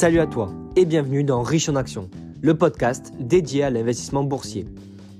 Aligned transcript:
Salut 0.00 0.20
à 0.20 0.26
toi 0.26 0.50
et 0.76 0.86
bienvenue 0.86 1.24
dans 1.24 1.42
Riche 1.42 1.68
en 1.68 1.76
Action, 1.76 2.08
le 2.40 2.56
podcast 2.56 3.12
dédié 3.20 3.64
à 3.64 3.68
l'investissement 3.68 4.24
boursier. 4.24 4.64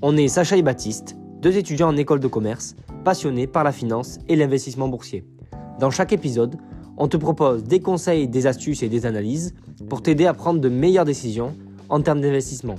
On 0.01 0.17
est 0.17 0.27
Sacha 0.27 0.57
et 0.57 0.63
Baptiste, 0.63 1.15
deux 1.39 1.55
étudiants 1.55 1.89
en 1.89 1.97
école 1.97 2.19
de 2.19 2.27
commerce, 2.27 2.75
passionnés 3.03 3.45
par 3.45 3.63
la 3.63 3.73
finance 3.73 4.17
et 4.27 4.35
l'investissement 4.35 4.87
boursier. 4.87 5.23
Dans 5.79 5.91
chaque 5.91 6.13
épisode, 6.13 6.55
on 6.97 7.07
te 7.07 7.15
propose 7.15 7.63
des 7.63 7.79
conseils, 7.79 8.27
des 8.27 8.47
astuces 8.47 8.81
et 8.81 8.89
des 8.89 9.05
analyses 9.05 9.53
pour 9.87 10.01
t'aider 10.01 10.25
à 10.25 10.33
prendre 10.33 10.59
de 10.59 10.69
meilleures 10.69 11.05
décisions 11.05 11.55
en 11.87 12.01
termes 12.01 12.21
d'investissement. 12.21 12.73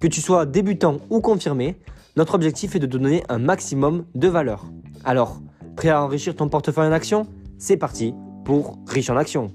Que 0.00 0.08
tu 0.08 0.20
sois 0.20 0.44
débutant 0.44 0.96
ou 1.08 1.20
confirmé, 1.20 1.76
notre 2.16 2.34
objectif 2.34 2.74
est 2.74 2.80
de 2.80 2.86
te 2.86 2.96
donner 2.96 3.22
un 3.28 3.38
maximum 3.38 4.06
de 4.16 4.26
valeur. 4.26 4.64
Alors, 5.04 5.40
prêt 5.76 5.90
à 5.90 6.02
enrichir 6.02 6.34
ton 6.34 6.48
portefeuille 6.48 6.88
en 6.88 6.92
action? 6.92 7.28
C'est 7.58 7.76
parti 7.76 8.12
pour 8.44 8.76
Riche 8.88 9.08
en 9.08 9.16
Action. 9.16 9.52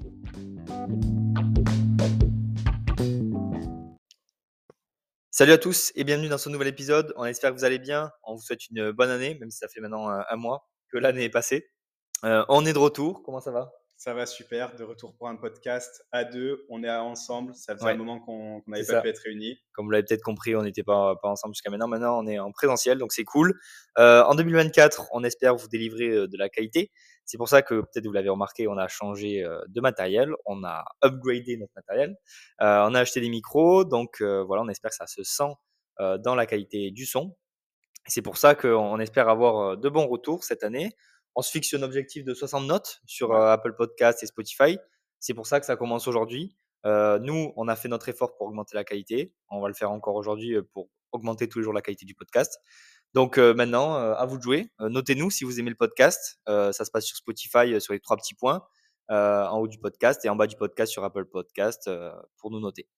Salut 5.36 5.50
à 5.50 5.58
tous 5.58 5.90
et 5.96 6.04
bienvenue 6.04 6.28
dans 6.28 6.38
ce 6.38 6.48
nouvel 6.48 6.68
épisode. 6.68 7.12
On 7.16 7.24
espère 7.24 7.50
que 7.50 7.56
vous 7.58 7.64
allez 7.64 7.80
bien. 7.80 8.12
On 8.22 8.36
vous 8.36 8.40
souhaite 8.40 8.70
une 8.70 8.92
bonne 8.92 9.10
année, 9.10 9.36
même 9.40 9.50
si 9.50 9.58
ça 9.58 9.66
fait 9.66 9.80
maintenant 9.80 10.08
un, 10.08 10.24
un 10.30 10.36
mois 10.36 10.68
que 10.92 10.96
l'année 10.96 11.24
est 11.24 11.28
passée. 11.28 11.68
Euh, 12.22 12.44
on 12.48 12.64
est 12.64 12.72
de 12.72 12.78
retour. 12.78 13.24
Comment 13.24 13.40
ça 13.40 13.50
va? 13.50 13.72
Ça 13.96 14.14
va 14.14 14.26
super, 14.26 14.76
de 14.76 14.84
retour 14.84 15.16
pour 15.16 15.26
un 15.26 15.34
podcast 15.34 16.04
à 16.12 16.22
deux. 16.22 16.64
On 16.68 16.84
est 16.84 16.90
ensemble. 16.90 17.52
Ça 17.56 17.74
faisait 17.74 17.84
Ouais. 17.86 17.90
un 17.94 17.96
moment 17.96 18.20
qu'on 18.20 18.62
n'avait 18.68 18.84
pas 18.86 18.92
ça. 18.92 19.00
pu 19.02 19.08
être 19.08 19.18
réunis. 19.24 19.58
Comme 19.72 19.86
vous 19.86 19.90
l'avez 19.90 20.04
peut-être 20.04 20.22
compris, 20.22 20.54
on 20.54 20.62
n'était 20.62 20.84
pas, 20.84 21.16
pas 21.20 21.30
ensemble 21.30 21.54
jusqu'à 21.56 21.70
maintenant. 21.70 21.88
Maintenant, 21.88 22.16
on 22.22 22.28
est 22.28 22.38
en 22.38 22.52
présentiel, 22.52 22.98
donc 22.98 23.12
c'est 23.12 23.24
cool. 23.24 23.58
Euh, 23.98 24.22
en 24.22 24.36
2024, 24.36 25.08
on 25.10 25.24
espère 25.24 25.56
vous 25.56 25.66
délivrer 25.66 26.10
euh, 26.10 26.28
de 26.28 26.36
la 26.36 26.48
qualité. 26.48 26.92
C'est 27.26 27.38
pour 27.38 27.48
ça 27.48 27.62
que 27.62 27.80
peut-être 27.80 28.06
vous 28.06 28.12
l'avez 28.12 28.28
remarqué, 28.28 28.68
on 28.68 28.76
a 28.76 28.88
changé 28.88 29.42
euh, 29.42 29.60
de 29.68 29.80
matériel, 29.80 30.30
on 30.44 30.62
a 30.64 30.84
upgradé 31.02 31.56
notre 31.56 31.72
matériel, 31.74 32.16
Euh, 32.60 32.86
on 32.88 32.94
a 32.94 33.00
acheté 33.00 33.20
des 33.20 33.28
micros, 33.30 33.84
donc 33.84 34.20
euh, 34.20 34.44
voilà, 34.44 34.62
on 34.62 34.68
espère 34.68 34.90
que 34.90 34.96
ça 34.96 35.06
se 35.06 35.22
sent 35.22 35.52
euh, 36.00 36.18
dans 36.18 36.34
la 36.34 36.46
qualité 36.46 36.90
du 36.90 37.06
son. 37.06 37.36
C'est 38.06 38.22
pour 38.22 38.36
ça 38.36 38.54
qu'on 38.54 38.68
on 38.68 38.98
espère 39.00 39.28
avoir 39.28 39.76
de 39.78 39.88
bons 39.88 40.06
retours 40.06 40.44
cette 40.44 40.64
année. 40.64 40.92
On 41.36 41.42
se 41.42 41.50
fixe 41.50 41.72
un 41.74 41.82
objectif 41.82 42.24
de 42.24 42.34
60 42.34 42.66
notes 42.66 43.00
sur 43.06 43.34
Apple 43.34 43.74
Podcast 43.76 44.22
et 44.22 44.26
Spotify. 44.26 44.78
C'est 45.20 45.34
pour 45.34 45.46
ça 45.46 45.58
que 45.60 45.66
ça 45.66 45.76
commence 45.76 46.06
aujourd'hui. 46.06 46.56
Nous, 46.84 47.52
on 47.56 47.66
a 47.68 47.76
fait 47.76 47.88
notre 47.88 48.08
effort 48.10 48.36
pour 48.36 48.46
augmenter 48.48 48.76
la 48.76 48.84
qualité. 48.84 49.32
On 49.50 49.60
va 49.62 49.68
le 49.68 49.74
faire 49.74 49.90
encore 49.90 50.16
aujourd'hui 50.16 50.56
pour 50.74 50.90
augmenter 51.12 51.48
tous 51.48 51.60
les 51.60 51.64
jours 51.64 51.72
la 51.72 51.80
qualité 51.80 52.04
du 52.04 52.14
podcast. 52.14 52.60
Donc 53.14 53.38
euh, 53.38 53.54
maintenant, 53.54 53.96
euh, 53.96 54.14
à 54.14 54.26
vous 54.26 54.38
de 54.38 54.42
jouer. 54.42 54.68
Euh, 54.80 54.88
Notez-nous 54.88 55.30
si 55.30 55.44
vous 55.44 55.60
aimez 55.60 55.70
le 55.70 55.76
podcast. 55.76 56.38
Euh, 56.48 56.72
ça 56.72 56.84
se 56.84 56.90
passe 56.90 57.04
sur 57.06 57.16
Spotify 57.16 57.72
euh, 57.74 57.80
sur 57.80 57.92
les 57.92 58.00
trois 58.00 58.16
petits 58.16 58.34
points 58.34 58.62
euh, 59.10 59.44
en 59.46 59.58
haut 59.58 59.68
du 59.68 59.78
podcast 59.78 60.24
et 60.24 60.28
en 60.28 60.36
bas 60.36 60.46
du 60.46 60.56
podcast 60.56 60.90
sur 60.90 61.04
Apple 61.04 61.26
Podcast 61.26 61.86
euh, 61.88 62.10
pour 62.38 62.50
nous 62.50 62.58
noter. 62.60 62.88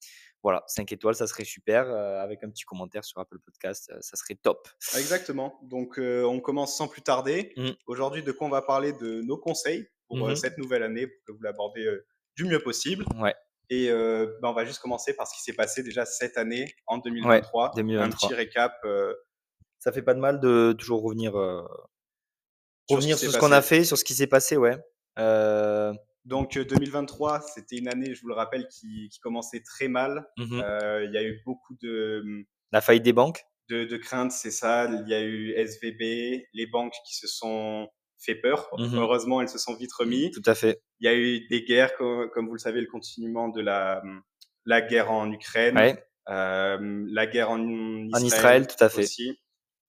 Voilà, 0.42 0.62
5 0.68 0.90
étoiles, 0.92 1.16
ça 1.16 1.26
serait 1.26 1.44
super. 1.44 1.86
euh, 1.90 2.20
avec 2.22 2.42
un 2.44 2.50
petit 2.50 2.64
commentaire 2.64 3.04
sur 3.04 3.18
Apple 3.20 3.38
Podcast, 3.44 3.90
euh, 3.92 3.98
ça 4.00 4.16
serait 4.16 4.36
top. 4.36 4.68
Exactement. 4.96 5.58
Donc, 5.64 5.98
euh, 5.98 6.22
on 6.24 6.40
commence 6.40 6.76
sans 6.76 6.86
plus 6.88 7.02
tarder. 7.02 7.52
Mm. 7.56 7.70
Aujourd'hui, 7.86 8.22
de 8.22 8.30
quoi 8.32 8.46
on 8.46 8.50
va 8.50 8.62
parler 8.62 8.92
de 8.92 9.20
nos 9.22 9.36
conseils 9.36 9.88
pour 10.08 10.18
Mhm. 10.18 10.36
cette 10.36 10.56
nouvelle 10.58 10.84
année, 10.84 11.08
pour 11.08 11.24
que 11.26 11.32
vous 11.32 11.42
l'abordez 11.42 11.84
du 12.36 12.44
mieux 12.44 12.60
possible. 12.60 13.04
Ouais. 13.16 13.34
Et 13.70 13.90
euh, 13.90 14.38
ben, 14.40 14.50
on 14.50 14.52
va 14.52 14.64
juste 14.64 14.78
commencer 14.78 15.14
par 15.14 15.26
ce 15.26 15.34
qui 15.34 15.42
s'est 15.42 15.52
passé 15.54 15.82
déjà 15.82 16.06
cette 16.06 16.38
année, 16.38 16.72
en 16.86 16.98
2023. 16.98 17.72
2023. 17.74 18.06
Un 18.06 18.10
petit 18.10 18.32
récap. 18.34 18.72
Euh, 19.86 19.90
Ça 19.90 19.92
fait 19.92 20.02
pas 20.02 20.14
de 20.14 20.20
mal 20.20 20.40
de 20.40 20.74
toujours 20.78 21.02
revenir, 21.02 21.36
euh, 21.36 21.62
Sur 22.88 22.88
ce 22.88 22.94
revenir 22.96 23.16
qui 23.16 23.22
sur 23.22 23.30
s'est 23.30 23.36
ce 23.36 23.40
qu'on 23.40 23.52
a 23.52 23.62
fait, 23.62 23.84
sur 23.84 23.96
ce 23.98 24.04
qui 24.04 24.14
s'est 24.14 24.26
passé, 24.26 24.56
ouais. 24.56 24.76
Euh, 25.18 25.92
Donc, 26.24 26.56
euh, 26.56 26.64
2023, 26.64 27.40
c'était 27.40 27.76
une 27.76 27.88
année, 27.88 28.14
je 28.14 28.20
vous 28.22 28.28
le 28.28 28.34
rappelle, 28.34 28.66
qui, 28.68 29.08
qui 29.10 29.18
commençait 29.20 29.62
très 29.62 29.88
mal. 29.88 30.26
Euh, 30.38 31.04
Il 31.08 31.12
y 31.14 31.18
a 31.18 31.22
eu 31.22 31.40
beaucoup 31.46 31.74
de, 31.80 32.22
La 32.72 32.80
faillite 32.80 33.04
des 33.04 33.12
banques. 33.12 33.44
de, 33.68 33.84
de 33.84 33.96
craintes, 33.96 34.32
c'est 34.32 34.50
ça. 34.50 34.84
Il 34.84 35.08
y 35.08 35.14
a 35.14 35.22
eu 35.22 35.52
SVB, 35.56 36.46
les 36.52 36.66
banques 36.66 36.94
qui 37.06 37.16
se 37.16 37.26
sont 37.28 37.88
fait 38.18 38.34
peur. 38.36 38.68
Mhm. 38.78 38.94
Heureusement, 38.98 39.40
elles 39.40 39.48
se 39.48 39.58
sont 39.58 39.74
vite 39.76 39.92
remis. 39.92 40.30
Tout 40.32 40.42
à 40.46 40.54
fait. 40.54 40.80
Il 41.00 41.06
y 41.06 41.08
a 41.08 41.14
eu 41.14 41.46
des 41.48 41.62
guerres, 41.64 41.94
comme, 41.96 42.28
comme 42.30 42.46
vous 42.46 42.54
le 42.54 42.58
savez, 42.60 42.80
le 42.80 42.86
continuement 42.86 43.48
de 43.48 43.60
la, 43.60 44.02
la 44.64 44.80
guerre 44.80 45.10
en 45.10 45.30
Ukraine, 45.32 45.76
Ouais. 45.76 46.02
euh, 46.28 47.04
la 47.10 47.26
guerre 47.26 47.50
en 47.50 47.58
Israël, 47.60 48.10
En 48.14 48.26
Israël, 48.26 48.66
tout 48.66 48.82
à 48.84 48.88
fait. 48.88 49.02
aussi, 49.02 49.38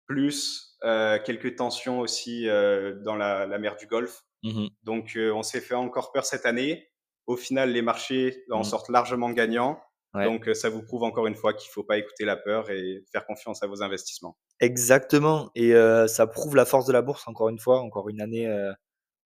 plus 0.06 0.76
euh, 0.84 1.18
quelques 1.24 1.56
tensions 1.56 2.00
aussi 2.00 2.48
euh, 2.48 2.94
dans 3.04 3.16
la, 3.16 3.46
la 3.46 3.58
mer 3.58 3.76
du 3.76 3.86
Golfe. 3.86 4.22
Mhm. 4.42 4.68
Donc, 4.82 5.16
euh, 5.16 5.32
on 5.32 5.42
s'est 5.42 5.60
fait 5.60 5.74
encore 5.74 6.12
peur 6.12 6.24
cette 6.24 6.46
année. 6.46 6.88
Au 7.26 7.36
final, 7.36 7.72
les 7.72 7.82
marchés 7.82 8.44
en 8.50 8.58
Mhm. 8.58 8.64
sortent 8.64 8.88
largement 8.90 9.30
gagnants. 9.30 9.80
Ouais. 10.14 10.24
Donc, 10.24 10.48
ça 10.54 10.70
vous 10.70 10.82
prouve 10.82 11.02
encore 11.02 11.26
une 11.26 11.34
fois 11.34 11.52
qu'il 11.52 11.68
ne 11.68 11.72
faut 11.72 11.82
pas 11.84 11.98
écouter 11.98 12.24
la 12.24 12.36
peur 12.36 12.70
et 12.70 13.04
faire 13.12 13.26
confiance 13.26 13.62
à 13.62 13.66
vos 13.66 13.82
investissements. 13.82 14.38
Exactement. 14.60 15.50
Et 15.54 15.74
euh, 15.74 16.06
ça 16.06 16.26
prouve 16.26 16.56
la 16.56 16.64
force 16.64 16.86
de 16.86 16.92
la 16.92 17.02
bourse, 17.02 17.26
encore 17.28 17.48
une 17.48 17.58
fois, 17.58 17.80
encore 17.80 18.08
une 18.08 18.20
année 18.22 18.46
euh, 18.46 18.72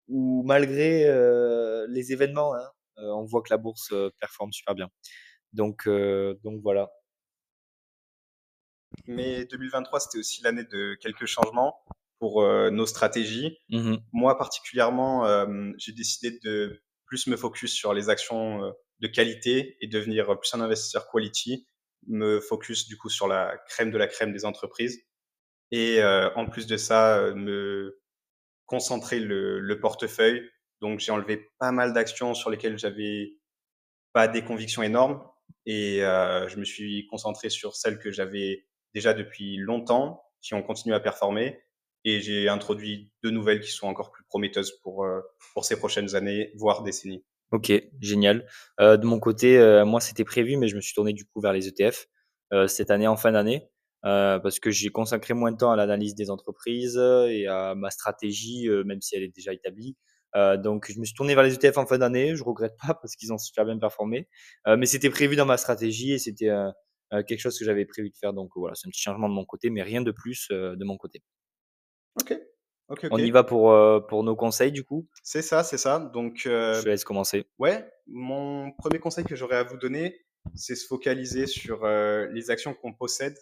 où, 0.07 0.43
malgré 0.45 1.05
euh, 1.05 1.85
les 1.89 2.11
événements, 2.13 2.55
hein, 2.55 2.67
euh, 2.99 3.11
on 3.13 3.23
voit 3.25 3.41
que 3.43 3.49
la 3.51 3.57
bourse 3.57 3.89
euh, 3.93 4.09
performe 4.19 4.51
super 4.51 4.75
bien. 4.75 4.89
Donc, 5.53 5.87
euh, 5.87 6.35
donc 6.43 6.61
voilà. 6.63 6.89
Mais 9.07 9.45
2023, 9.45 9.99
c'était 9.99 10.19
aussi 10.19 10.41
l'année 10.43 10.63
de 10.63 10.95
quelques 11.01 11.25
changements 11.25 11.83
pour 12.19 12.41
euh, 12.41 12.69
nos 12.69 12.85
stratégies. 12.85 13.57
Mhm. 13.69 13.99
Moi, 14.13 14.37
particulièrement, 14.37 15.25
euh, 15.25 15.71
j'ai 15.77 15.91
décidé 15.91 16.39
de 16.41 16.81
plus 17.05 17.27
me 17.27 17.35
focus 17.35 17.73
sur 17.73 17.93
les 17.93 18.07
actions 18.07 18.63
euh, 18.63 18.71
de 18.99 19.07
qualité 19.07 19.75
et 19.81 19.87
devenir 19.87 20.39
plus 20.39 20.53
un 20.53 20.61
investisseur 20.61 21.09
quality, 21.11 21.67
me 22.07 22.39
focus 22.39 22.87
du 22.87 22.97
coup 22.97 23.09
sur 23.09 23.27
la 23.27 23.57
crème 23.67 23.91
de 23.91 23.97
la 23.97 24.07
crème 24.07 24.31
des 24.31 24.45
entreprises 24.45 25.03
et 25.71 26.01
en 26.03 26.45
plus 26.45 26.67
de 26.67 26.77
ça, 26.77 27.33
me 27.35 27.99
concentrer 28.67 29.19
le, 29.19 29.59
le 29.59 29.79
portefeuille. 29.79 30.47
Donc, 30.79 30.99
j'ai 30.99 31.11
enlevé 31.11 31.49
pas 31.57 31.71
mal 31.71 31.93
d'actions 31.93 32.35
sur 32.35 32.51
lesquelles 32.51 32.77
j'avais 32.77 33.33
pas 34.13 34.27
des 34.27 34.43
convictions 34.43 34.83
énormes 34.83 35.21
et 35.65 35.97
je 36.01 36.57
me 36.57 36.63
suis 36.63 37.07
concentré 37.07 37.49
sur 37.49 37.75
celles 37.75 37.97
que 37.97 38.11
j'avais 38.11 38.67
déjà 38.93 39.13
depuis 39.13 39.57
longtemps, 39.57 40.23
qui 40.41 40.53
ont 40.53 40.61
continué 40.61 40.95
à 40.95 40.99
performer 40.99 41.63
et 42.05 42.19
j'ai 42.21 42.49
introduit 42.49 43.11
deux 43.23 43.31
nouvelles 43.31 43.61
qui 43.61 43.71
sont 43.71 43.87
encore 43.87 44.11
plus 44.11 44.23
prometteuses 44.25 44.77
pour, 44.83 45.05
euh, 45.05 45.21
pour 45.53 45.65
ces 45.65 45.77
prochaines 45.77 46.15
années, 46.15 46.51
voire 46.55 46.83
décennies. 46.83 47.23
Ok, 47.51 47.71
génial. 48.01 48.47
Euh, 48.79 48.97
de 48.97 49.05
mon 49.05 49.19
côté, 49.19 49.57
euh, 49.57 49.85
moi, 49.85 50.01
c'était 50.01 50.25
prévu, 50.25 50.57
mais 50.57 50.67
je 50.67 50.75
me 50.75 50.81
suis 50.81 50.93
tourné 50.93 51.13
du 51.13 51.25
coup 51.25 51.39
vers 51.39 51.53
les 51.53 51.67
ETF 51.67 52.07
cette 52.67 52.91
année, 52.91 53.07
en 53.07 53.17
fin 53.17 53.31
d'année, 53.31 53.67
parce 54.03 54.59
que 54.59 54.69
j'ai 54.69 54.89
consacré 54.89 55.33
moins 55.33 55.51
de 55.51 55.57
temps 55.57 55.71
à 55.71 55.75
l'analyse 55.75 56.13
des 56.13 56.29
entreprises 56.29 56.97
et 56.97 57.47
à 57.47 57.73
ma 57.73 57.89
stratégie, 57.89 58.69
même 58.85 59.01
si 59.01 59.15
elle 59.15 59.23
est 59.23 59.35
déjà 59.35 59.53
établie. 59.53 59.97
Donc, 60.35 60.91
je 60.91 60.99
me 60.99 61.03
suis 61.03 61.15
tourné 61.15 61.33
vers 61.33 61.43
les 61.43 61.55
ETF 61.55 61.79
en 61.79 61.87
fin 61.87 61.97
d'année. 61.97 62.35
Je 62.35 62.43
regrette 62.43 62.75
pas 62.79 62.93
parce 63.01 63.15
qu'ils 63.15 63.33
ont 63.33 63.39
super 63.39 63.65
bien 63.65 63.79
performé, 63.79 64.27
mais 64.67 64.85
c'était 64.85 65.09
prévu 65.09 65.35
dans 65.35 65.47
ma 65.47 65.57
stratégie 65.57 66.11
et 66.11 66.19
c'était 66.19 66.51
quelque 67.21 67.39
chose 67.39 67.59
que 67.59 67.65
j'avais 67.65 67.85
prévu 67.85 68.09
de 68.09 68.17
faire. 68.17 68.33
Donc 68.33 68.51
voilà, 68.55 68.75
c'est 68.75 68.87
un 68.87 68.89
petit 68.89 69.01
changement 69.01 69.29
de 69.29 69.33
mon 69.33 69.45
côté, 69.45 69.69
mais 69.69 69.83
rien 69.83 70.01
de 70.01 70.11
plus 70.11 70.47
euh, 70.51 70.75
de 70.75 70.85
mon 70.85 70.97
côté. 70.97 71.21
Ok, 72.19 72.31
ok, 72.89 73.03
ok. 73.05 73.09
On 73.11 73.17
y 73.17 73.31
va 73.31 73.43
pour 73.43 73.71
euh, 73.71 73.99
pour 73.99 74.23
nos 74.23 74.35
conseils 74.35 74.71
du 74.71 74.83
coup? 74.83 75.07
C'est 75.23 75.41
ça, 75.41 75.63
c'est 75.63 75.77
ça. 75.77 75.99
Donc, 75.99 76.45
euh, 76.45 76.75
Je 76.75 76.83
te 76.83 76.89
laisse 76.89 77.03
commencer. 77.03 77.45
Ouais, 77.59 77.89
mon 78.07 78.71
premier 78.71 78.99
conseil 78.99 79.23
que 79.23 79.35
j'aurais 79.35 79.57
à 79.57 79.63
vous 79.63 79.77
donner, 79.77 80.25
c'est 80.55 80.75
se 80.75 80.85
focaliser 80.85 81.47
sur 81.47 81.85
euh, 81.85 82.27
les 82.31 82.51
actions 82.51 82.73
qu'on 82.73 82.93
possède 82.93 83.37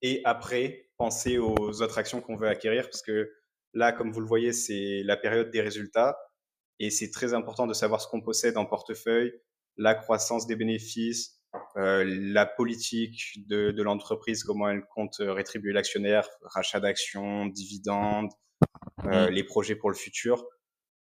et 0.00 0.20
après 0.24 0.90
penser 0.96 1.38
aux 1.38 1.82
autres 1.82 1.98
actions 1.98 2.20
qu'on 2.20 2.36
veut 2.36 2.48
acquérir 2.48 2.84
parce 2.84 3.02
que 3.02 3.32
là, 3.74 3.92
comme 3.92 4.10
vous 4.12 4.20
le 4.20 4.26
voyez, 4.26 4.52
c'est 4.52 5.02
la 5.04 5.16
période 5.16 5.50
des 5.50 5.60
résultats 5.60 6.16
et 6.78 6.90
c'est 6.90 7.10
très 7.10 7.34
important 7.34 7.66
de 7.66 7.74
savoir 7.74 8.00
ce 8.00 8.08
qu'on 8.08 8.20
possède 8.20 8.56
en 8.56 8.66
portefeuille, 8.66 9.32
la 9.76 9.94
croissance 9.94 10.46
des 10.46 10.56
bénéfices, 10.56 11.41
euh, 11.76 12.04
la 12.06 12.46
politique 12.46 13.46
de, 13.48 13.70
de 13.70 13.82
l'entreprise, 13.82 14.44
comment 14.44 14.68
elle 14.68 14.84
compte 14.94 15.20
euh, 15.20 15.32
rétribuer 15.32 15.72
l'actionnaire, 15.72 16.28
rachat 16.42 16.80
d'actions, 16.80 17.46
dividendes, 17.46 18.30
euh, 19.04 19.28
Mm. 19.28 19.30
les 19.30 19.44
projets 19.44 19.74
pour 19.76 19.90
le 19.90 19.96
futur. 19.96 20.44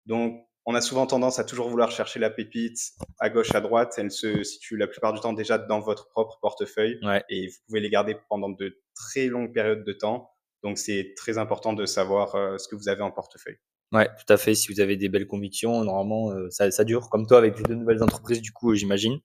Donc, 0.05 0.43
on 0.65 0.75
a 0.75 0.81
souvent 0.81 1.07
tendance 1.07 1.39
à 1.39 1.43
toujours 1.45 1.69
vouloir 1.69 1.91
chercher 1.91 2.19
la 2.19 2.29
pépite 2.29 2.77
à 3.19 3.29
gauche, 3.29 3.55
à 3.55 3.61
droite. 3.61 3.93
Elle 3.97 4.11
se 4.11 4.43
situe 4.43 4.77
la 4.77 4.87
plupart 4.87 5.13
du 5.13 5.19
temps 5.21 5.33
déjà 5.33 5.57
dans 5.57 5.79
votre 5.79 6.09
propre 6.09 6.37
portefeuille 6.41 6.99
Ouais. 7.03 7.23
et 7.29 7.47
vous 7.47 7.55
pouvez 7.67 7.79
les 7.79 7.89
garder 7.89 8.15
pendant 8.29 8.49
de 8.49 8.77
très 8.93 9.27
longues 9.27 9.53
périodes 9.53 9.85
de 9.85 9.93
temps. 9.93 10.29
Donc, 10.63 10.77
c'est 10.77 11.13
très 11.15 11.37
important 11.37 11.73
de 11.73 11.85
savoir 11.85 12.35
euh, 12.35 12.57
ce 12.57 12.67
que 12.67 12.75
vous 12.75 12.89
avez 12.89 13.01
en 13.01 13.11
portefeuille. 13.11 13.57
Ouais, 13.93 14.09
tout 14.17 14.31
à 14.33 14.37
fait. 14.37 14.53
Si 14.53 14.71
vous 14.73 14.81
avez 14.81 14.97
des 14.97 15.07
belles 15.07 15.27
convictions, 15.27 15.83
normalement, 15.83 16.31
euh, 16.31 16.49
ça, 16.49 16.69
ça 16.71 16.83
dure. 16.83 17.09
Comme 17.09 17.25
toi, 17.25 17.37
avec 17.37 17.57
les 17.57 17.63
deux 17.63 17.75
nouvelles 17.75 18.03
entreprises, 18.03 18.41
du 18.41 18.51
coup, 18.51 18.71
euh, 18.71 18.75
j'imagine, 18.75 19.19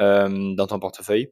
euh, 0.00 0.54
dans 0.56 0.66
ton 0.68 0.78
portefeuille. 0.80 1.30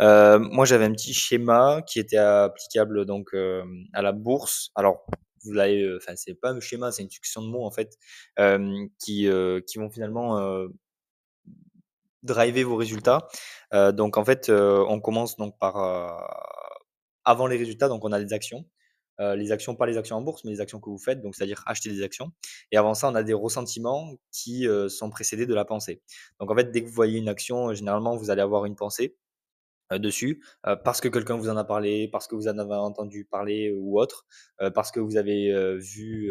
Euh, 0.00 0.38
moi, 0.40 0.64
j'avais 0.66 0.86
un 0.86 0.92
petit 0.92 1.14
schéma 1.14 1.82
qui 1.86 2.00
était 2.00 2.16
applicable 2.18 3.06
donc 3.06 3.34
euh, 3.34 3.64
à 3.94 4.02
la 4.02 4.12
bourse. 4.12 4.70
Alors, 4.76 5.06
vous 5.44 5.52
l'avez, 5.52 5.82
euh, 5.82 5.98
enfin, 6.02 6.14
c'est 6.16 6.34
pas 6.34 6.50
un 6.52 6.60
schéma, 6.60 6.92
c'est 6.92 7.02
une 7.04 7.10
succession 7.10 7.42
de 7.42 7.48
mots 7.48 7.64
en 7.66 7.72
fait, 7.72 7.94
qui 9.00 9.28
qui 9.66 9.78
vont 9.78 9.90
finalement 9.90 10.38
driver 12.22 12.64
vos 12.64 12.76
résultats. 12.76 13.28
donc 13.92 14.16
en 14.16 14.24
fait, 14.24 14.50
on 14.50 15.00
commence 15.00 15.36
donc 15.36 15.58
par 15.58 15.76
avant 17.24 17.46
les 17.46 17.56
résultats, 17.56 17.88
donc 17.88 18.04
on 18.04 18.12
a 18.12 18.22
des 18.22 18.32
actions. 18.32 18.64
Les 19.18 19.52
actions, 19.52 19.74
pas 19.74 19.86
les 19.86 19.96
actions 19.96 20.16
en 20.16 20.22
bourse, 20.22 20.44
mais 20.44 20.50
les 20.50 20.60
actions 20.60 20.80
que 20.80 20.90
vous 20.90 20.98
faites, 20.98 21.22
donc 21.22 21.34
c'est-à-dire 21.34 21.62
acheter 21.66 21.90
des 21.90 22.02
actions. 22.02 22.32
Et 22.72 22.76
avant 22.76 22.94
ça, 22.94 23.08
on 23.08 23.14
a 23.14 23.22
des 23.22 23.32
ressentiments 23.32 24.16
qui 24.32 24.66
sont 24.88 25.10
précédés 25.10 25.46
de 25.46 25.54
la 25.54 25.64
pensée. 25.64 26.02
Donc 26.40 26.50
en 26.50 26.54
fait, 26.54 26.70
dès 26.70 26.82
que 26.82 26.86
vous 26.88 26.94
voyez 26.94 27.18
une 27.18 27.28
action, 27.28 27.72
généralement, 27.74 28.16
vous 28.16 28.30
allez 28.30 28.42
avoir 28.42 28.66
une 28.66 28.76
pensée 28.76 29.16
dessus, 29.90 30.42
parce 30.84 31.00
que 31.00 31.08
quelqu'un 31.08 31.36
vous 31.36 31.48
en 31.48 31.56
a 31.56 31.64
parlé, 31.64 32.08
parce 32.08 32.26
que 32.26 32.34
vous 32.34 32.48
en 32.48 32.58
avez 32.58 32.74
entendu 32.74 33.24
parler 33.24 33.72
ou 33.72 34.00
autre, 34.00 34.26
parce 34.74 34.90
que 34.90 35.00
vous 35.00 35.16
avez 35.16 35.76
vu 35.78 36.30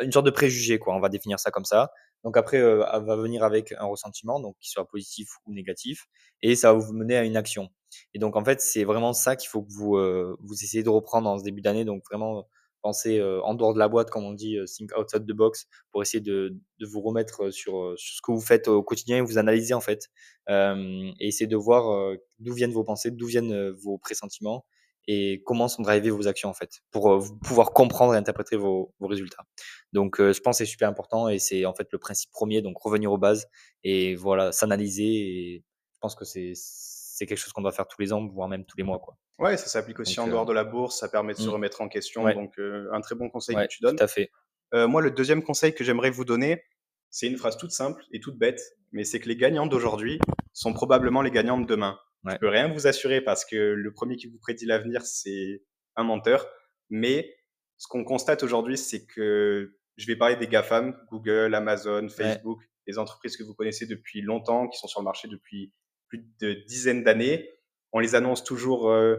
une 0.00 0.12
sorte 0.12 0.26
de 0.26 0.30
préjugé, 0.30 0.78
quoi. 0.78 0.94
On 0.94 1.00
va 1.00 1.08
définir 1.08 1.38
ça 1.40 1.50
comme 1.50 1.64
ça. 1.64 1.90
Donc 2.24 2.36
après, 2.36 2.60
va 2.60 3.16
venir 3.16 3.44
avec 3.44 3.72
un 3.78 3.86
ressentiment, 3.86 4.40
donc 4.40 4.56
qui 4.60 4.70
soit 4.70 4.86
positif 4.86 5.28
ou 5.46 5.52
négatif, 5.52 6.06
et 6.42 6.56
ça 6.56 6.72
va 6.72 6.78
vous 6.78 6.92
mener 6.92 7.16
à 7.16 7.24
une 7.24 7.36
action. 7.36 7.68
Et 8.14 8.18
donc 8.18 8.36
en 8.36 8.44
fait, 8.44 8.60
c'est 8.60 8.84
vraiment 8.84 9.12
ça 9.12 9.36
qu'il 9.36 9.48
faut 9.48 9.62
que 9.62 9.72
vous 9.72 9.96
vous 10.40 10.54
essayez 10.54 10.82
de 10.82 10.88
reprendre 10.88 11.28
en 11.28 11.38
ce 11.38 11.44
début 11.44 11.60
d'année. 11.62 11.84
Donc 11.84 12.02
vraiment 12.10 12.48
penser 12.82 13.22
en 13.42 13.54
dehors 13.54 13.74
de 13.74 13.78
la 13.78 13.88
boîte, 13.88 14.10
comme 14.10 14.24
on 14.24 14.32
dit, 14.32 14.58
think 14.66 14.90
outside 14.98 15.26
the 15.26 15.32
box, 15.32 15.66
pour 15.92 16.02
essayer 16.02 16.20
de, 16.20 16.56
de 16.78 16.86
vous 16.86 17.00
remettre 17.00 17.50
sur, 17.50 17.94
sur, 17.96 18.14
ce 18.16 18.20
que 18.22 18.32
vous 18.32 18.40
faites 18.40 18.68
au 18.68 18.82
quotidien 18.82 19.18
et 19.18 19.20
vous 19.20 19.38
analyser 19.38 19.74
en 19.74 19.80
fait, 19.80 20.08
et 20.48 21.14
essayer 21.20 21.46
de 21.46 21.56
voir 21.56 22.16
d'où 22.38 22.54
viennent 22.54 22.72
vos 22.72 22.84
pensées, 22.84 23.10
d'où 23.10 23.26
viennent 23.26 23.70
vos 23.70 23.98
pressentiments 23.98 24.64
et 25.06 25.42
comment 25.44 25.68
sont 25.68 25.82
drivées 25.82 26.10
vos 26.10 26.26
actions 26.28 26.48
en 26.48 26.54
fait, 26.54 26.80
pour 26.90 27.24
pouvoir 27.42 27.72
comprendre 27.72 28.14
et 28.14 28.16
interpréter 28.16 28.56
vos, 28.56 28.92
vos 28.98 29.06
résultats. 29.06 29.44
Donc 29.92 30.16
je 30.18 30.40
pense 30.40 30.58
que 30.58 30.64
c'est 30.64 30.70
super 30.70 30.88
important 30.88 31.28
et 31.28 31.38
c'est 31.38 31.64
en 31.64 31.74
fait 31.74 31.88
le 31.92 31.98
principe 31.98 32.30
premier, 32.30 32.62
donc 32.62 32.76
revenir 32.78 33.12
aux 33.12 33.18
bases 33.18 33.46
et 33.84 34.14
voilà, 34.14 34.52
s'analyser 34.52 35.04
et 35.04 35.64
je 35.94 35.98
pense 36.00 36.14
que 36.14 36.24
c'est 36.24 36.52
c'est 37.16 37.24
quelque 37.24 37.38
chose 37.38 37.52
qu'on 37.52 37.62
doit 37.62 37.72
faire 37.72 37.88
tous 37.88 38.00
les 38.02 38.12
ans, 38.12 38.26
voire 38.26 38.46
même 38.46 38.66
tous 38.66 38.76
les 38.76 38.84
mois. 38.84 38.98
Quoi. 38.98 39.16
Ouais, 39.38 39.56
ça 39.56 39.66
s'applique 39.66 39.98
aussi 40.00 40.20
en 40.20 40.28
dehors 40.28 40.44
de 40.44 40.52
la 40.52 40.64
bourse, 40.64 40.98
ça 40.98 41.08
permet 41.08 41.32
de 41.32 41.38
se 41.38 41.48
mmh. 41.48 41.50
remettre 41.50 41.80
en 41.80 41.88
question. 41.88 42.28
Donc, 42.28 42.58
un 42.58 43.00
très 43.00 43.14
bon 43.14 43.30
conseil 43.30 43.56
que 43.56 43.66
tu 43.68 43.82
donnes. 43.82 43.96
Tout 43.96 44.04
à 44.04 44.08
fait. 44.08 44.30
moi, 44.72 45.00
le 45.00 45.10
deuxième 45.10 45.42
conseil 45.42 45.74
que 45.74 45.82
j'aimerais 45.82 46.10
vous 46.10 46.26
donner, 46.26 46.62
c'est 47.10 47.26
une 47.26 47.38
phrase 47.38 47.56
toute 47.56 47.70
simple 47.70 48.04
et 48.12 48.20
toute 48.20 48.36
bête, 48.36 48.60
mais 48.92 49.04
c'est 49.04 49.20
que 49.20 49.28
les 49.28 49.36
gagnants 49.36 49.66
d'aujourd'hui 49.66 50.18
sont 50.52 50.74
probablement 50.74 51.22
les 51.22 51.30
gagnants 51.30 51.58
de 51.58 51.66
demain. 51.66 51.98
Je 52.26 52.32
Je 52.34 52.38
peux 52.38 52.48
rien 52.48 52.72
vous 52.72 52.86
assurer 52.86 53.20
parce 53.20 53.44
que 53.44 53.56
le 53.56 53.92
premier 53.92 54.16
qui 54.16 54.26
vous 54.26 54.38
prédit 54.38 54.66
l'avenir, 54.66 55.02
c'est 55.02 55.62
un 55.96 56.04
menteur. 56.04 56.46
Mais 56.90 57.36
ce 57.78 57.88
qu'on 57.88 58.04
constate 58.04 58.42
aujourd'hui, 58.42 58.78
c'est 58.78 59.06
que 59.06 59.76
je 59.96 60.06
vais 60.06 60.16
parler 60.16 60.36
des 60.36 60.46
GAFAM, 60.46 60.96
Google, 61.10 61.54
Amazon, 61.54 62.08
Facebook, 62.08 62.62
des 62.86 62.98
entreprises 62.98 63.36
que 63.36 63.42
vous 63.42 63.54
connaissez 63.54 63.86
depuis 63.86 64.20
longtemps, 64.20 64.68
qui 64.68 64.78
sont 64.78 64.88
sur 64.88 65.00
le 65.00 65.04
marché 65.04 65.28
depuis 65.28 65.72
plus 66.08 66.24
de 66.40 66.52
dizaines 66.66 67.02
d'années. 67.02 67.50
On 67.92 67.98
les 67.98 68.14
annonce 68.14 68.44
toujours 68.44 68.90
euh, 68.90 69.16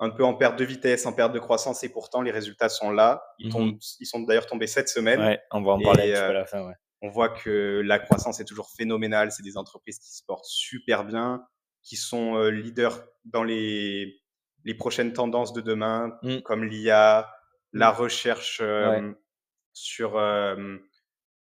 un 0.00 0.10
peu 0.10 0.24
en 0.24 0.34
perte 0.34 0.58
de 0.58 0.64
vitesse, 0.64 1.06
en 1.06 1.12
perte 1.12 1.32
de 1.32 1.38
croissance, 1.38 1.84
et 1.84 1.88
pourtant 1.88 2.22
les 2.22 2.30
résultats 2.30 2.68
sont 2.68 2.90
là. 2.90 3.22
Ils, 3.38 3.54
mmh 3.54 3.78
ils 4.00 4.06
sont 4.06 4.20
d'ailleurs 4.20 4.46
tombés 4.46 4.66
cette 4.66 4.88
semaine. 4.88 5.20
Ouais, 5.20 5.40
on 5.52 5.62
va 5.62 5.72
en 5.72 5.80
parler 5.80 6.14
à 6.14 6.32
la 6.32 6.46
fin. 6.46 6.66
Ouais. 6.66 6.74
On 7.02 7.10
voit 7.10 7.28
que 7.28 7.80
la 7.84 7.98
croissance 7.98 8.40
est 8.40 8.44
toujours 8.44 8.70
phénoménale. 8.70 9.30
C'est 9.30 9.42
des 9.42 9.56
entreprises 9.56 9.98
qui 9.98 10.10
se 10.10 10.22
portent 10.24 10.46
super 10.46 11.04
bien, 11.04 11.44
qui 11.88 11.96
sont 11.96 12.36
euh, 12.36 12.50
leaders 12.50 13.04
dans 13.24 13.42
les, 13.42 14.20
les 14.64 14.74
prochaines 14.74 15.12
tendances 15.12 15.52
de 15.52 15.60
demain, 15.60 16.18
mmh. 16.22 16.38
comme 16.40 16.64
l'IA, 16.64 17.30
la 17.72 17.92
mmh. 17.92 17.96
recherche 17.96 18.60
euh, 18.62 19.12
sur 19.72 20.20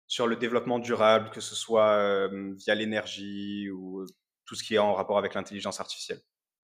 sur 0.06 0.26
le 0.26 0.36
développement 0.36 0.78
durable, 0.78 1.30
que 1.30 1.40
ce 1.40 1.54
soit 1.54 2.28
via 2.56 2.74
l'énergie 2.74 3.70
ou 3.70 4.04
tout 4.44 4.54
ce 4.54 4.62
qui 4.62 4.74
est 4.74 4.78
en 4.78 4.92
rapport 4.92 5.16
avec 5.16 5.32
l'intelligence 5.32 5.80
artificielle. 5.80 6.20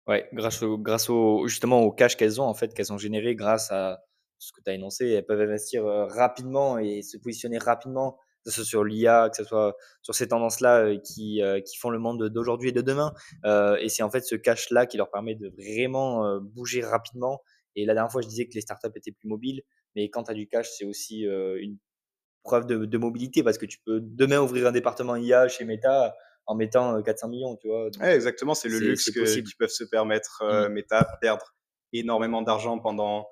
Ouais, 0.06 0.28
grâce 0.32 0.62
au, 0.62 0.76
grâce 0.78 1.08
au, 1.08 1.46
justement 1.46 1.80
au 1.80 1.92
cash 1.92 2.16
qu'elles 2.16 2.40
ont, 2.40 2.44
en 2.44 2.54
fait, 2.54 2.74
qu'elles 2.74 2.92
ont 2.92 2.98
généré 2.98 3.34
grâce 3.34 3.70
à 3.70 4.02
ce 4.38 4.52
que 4.52 4.60
tu 4.62 4.70
as 4.70 4.74
énoncé, 4.74 5.08
elles 5.08 5.26
peuvent 5.26 5.40
investir 5.40 5.86
euh, 5.86 6.06
rapidement 6.06 6.78
et 6.78 7.02
se 7.02 7.18
positionner 7.18 7.58
rapidement, 7.58 8.18
que 8.44 8.50
ce 8.50 8.56
soit 8.56 8.64
sur 8.64 8.84
l'IA, 8.84 9.28
que 9.30 9.36
ce 9.36 9.44
soit 9.44 9.76
sur 10.02 10.14
ces 10.14 10.28
tendances-là 10.28 10.84
euh, 10.84 10.98
qui, 10.98 11.42
euh, 11.42 11.60
qui 11.60 11.76
font 11.76 11.90
le 11.90 11.98
monde 11.98 12.28
d'aujourd'hui 12.28 12.70
et 12.70 12.72
de 12.72 12.80
demain. 12.80 13.12
et 13.80 13.88
c'est 13.88 14.02
en 14.02 14.10
fait 14.10 14.22
ce 14.22 14.34
cash-là 14.34 14.86
qui 14.86 14.96
leur 14.96 15.10
permet 15.10 15.34
de 15.34 15.48
vraiment 15.56 16.38
bouger 16.40 16.82
rapidement. 16.82 17.42
Et 17.76 17.84
la 17.86 17.94
dernière 17.94 18.10
fois, 18.10 18.20
je 18.20 18.28
disais 18.28 18.46
que 18.46 18.54
les 18.54 18.60
startups 18.60 18.90
étaient 18.96 19.12
plus 19.12 19.28
mobiles, 19.28 19.62
mais 19.94 20.10
quand 20.10 20.24
tu 20.24 20.30
as 20.32 20.34
du 20.34 20.48
cash, 20.48 20.68
c'est 20.76 20.84
aussi 20.84 21.22
une 21.22 21.78
preuve 22.42 22.66
de, 22.66 22.84
de, 22.84 22.98
mobilité 22.98 23.42
parce 23.42 23.58
que 23.58 23.66
tu 23.66 23.78
peux 23.84 24.00
demain 24.00 24.40
ouvrir 24.40 24.66
un 24.66 24.72
département 24.72 25.16
IA 25.16 25.48
chez 25.48 25.64
Meta 25.64 26.14
en 26.50 26.56
mettant 26.56 27.00
400 27.00 27.28
millions, 27.28 27.56
tu 27.56 27.68
vois. 27.68 27.90
exactement, 28.12 28.54
c'est 28.54 28.68
le 28.68 28.80
luxe 28.80 29.10
que, 29.12 29.24
qu'ils 29.24 29.56
peuvent 29.56 29.68
se 29.68 29.84
permettre 29.84 30.42
euh, 30.42 30.68
mmh. 30.68 30.72
Meta, 30.72 31.18
perdre 31.20 31.54
énormément 31.92 32.42
d'argent 32.42 32.78
pendant 32.80 33.28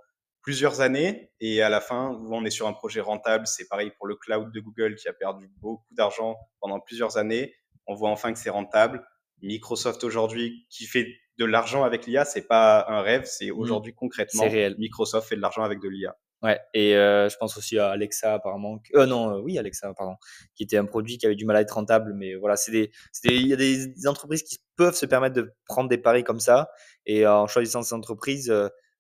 plusieurs 0.49 0.81
années 0.81 1.31
et 1.41 1.61
à 1.61 1.69
la 1.69 1.79
fin, 1.79 2.19
on 2.31 2.43
est 2.43 2.51
sur 2.51 2.69
un 2.69 2.73
projet 2.73 3.03
rentable. 3.03 3.47
C'est 3.47 3.69
pareil 3.69 3.93
pour 3.99 4.07
le 4.07 4.17
cloud 4.17 4.51
de 4.51 4.61
Google 4.61 4.95
qui 4.95 5.07
a 5.07 5.13
perdu 5.13 5.51
beaucoup 5.61 5.93
d'argent 5.95 6.37
pendant 6.59 6.81
plusieurs 6.81 7.19
années. 7.19 7.55
On 7.87 7.95
voit 7.95 8.09
enfin 8.09 8.33
que 8.33 8.39
c'est 8.39 8.49
rentable. 8.49 9.07
Microsoft 9.43 10.05
aujourd'hui 10.05 10.67
qui 10.71 10.87
fait 10.87 11.07
de 11.37 11.45
l'argent 11.45 11.85
avec 11.85 12.07
l'IA, 12.07 12.25
c'est 12.25 12.49
pas 12.49 12.87
un 12.89 13.03
rêve, 13.03 13.25
c'est 13.27 13.51
mmh. 13.51 13.59
aujourd'hui 13.59 13.93
concrètement 13.93 14.45
réel. 14.45 14.75
Microsoft 14.79 15.29
fait 15.29 15.37
de 15.37 15.43
l'argent 15.43 15.65
avec 15.65 15.81
de 15.81 15.89
l'IA. 15.91 16.17
Ouais, 16.43 16.59
et 16.73 16.97
euh, 16.97 17.29
je 17.29 17.37
pense 17.37 17.59
aussi 17.59 17.79
à 17.79 17.91
Alexa 17.91 18.33
apparemment. 18.33 18.81
Euh, 18.95 19.05
non, 19.05 19.37
euh, 19.37 19.41
oui, 19.43 19.59
Alexa, 19.59 19.93
pardon, 19.93 20.17
qui 20.55 20.63
était 20.63 20.79
un 20.79 20.87
produit 20.87 21.19
qui 21.19 21.27
avait 21.27 21.37
du 21.37 21.45
mal 21.45 21.57
à 21.57 21.61
être 21.61 21.73
rentable, 21.73 22.15
mais 22.15 22.37
voilà, 22.37 22.57
c'est 22.57 22.73
des, 22.73 22.91
il 23.25 23.49
y 23.49 23.53
a 23.53 23.57
des, 23.57 24.07
entreprises 24.07 24.45
qui 24.45 24.61
peuvent 24.77 24.95
se 24.95 25.05
permettre 25.05 25.35
de 25.35 25.53
prendre 25.67 25.91
des 25.91 25.99
paris 25.99 26.25
comme 26.25 26.41
ça, 26.41 26.71
et 27.05 27.27
en 27.27 27.47
choisissant 27.47 27.83
ces 27.83 27.93
entreprises, 27.93 28.51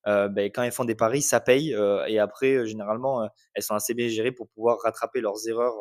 ben, 0.06 0.50
quand 0.54 0.62
elles 0.62 0.72
font 0.72 0.84
des 0.84 0.94
paris, 0.94 1.22
ça 1.22 1.40
paye, 1.40 1.76
et 2.06 2.18
après, 2.18 2.66
généralement, 2.66 3.28
elles 3.54 3.62
sont 3.62 3.74
assez 3.74 3.94
bien 3.94 4.08
gérées 4.08 4.32
pour 4.32 4.48
pouvoir 4.48 4.78
rattraper 4.82 5.20
leurs 5.20 5.48
erreurs 5.48 5.74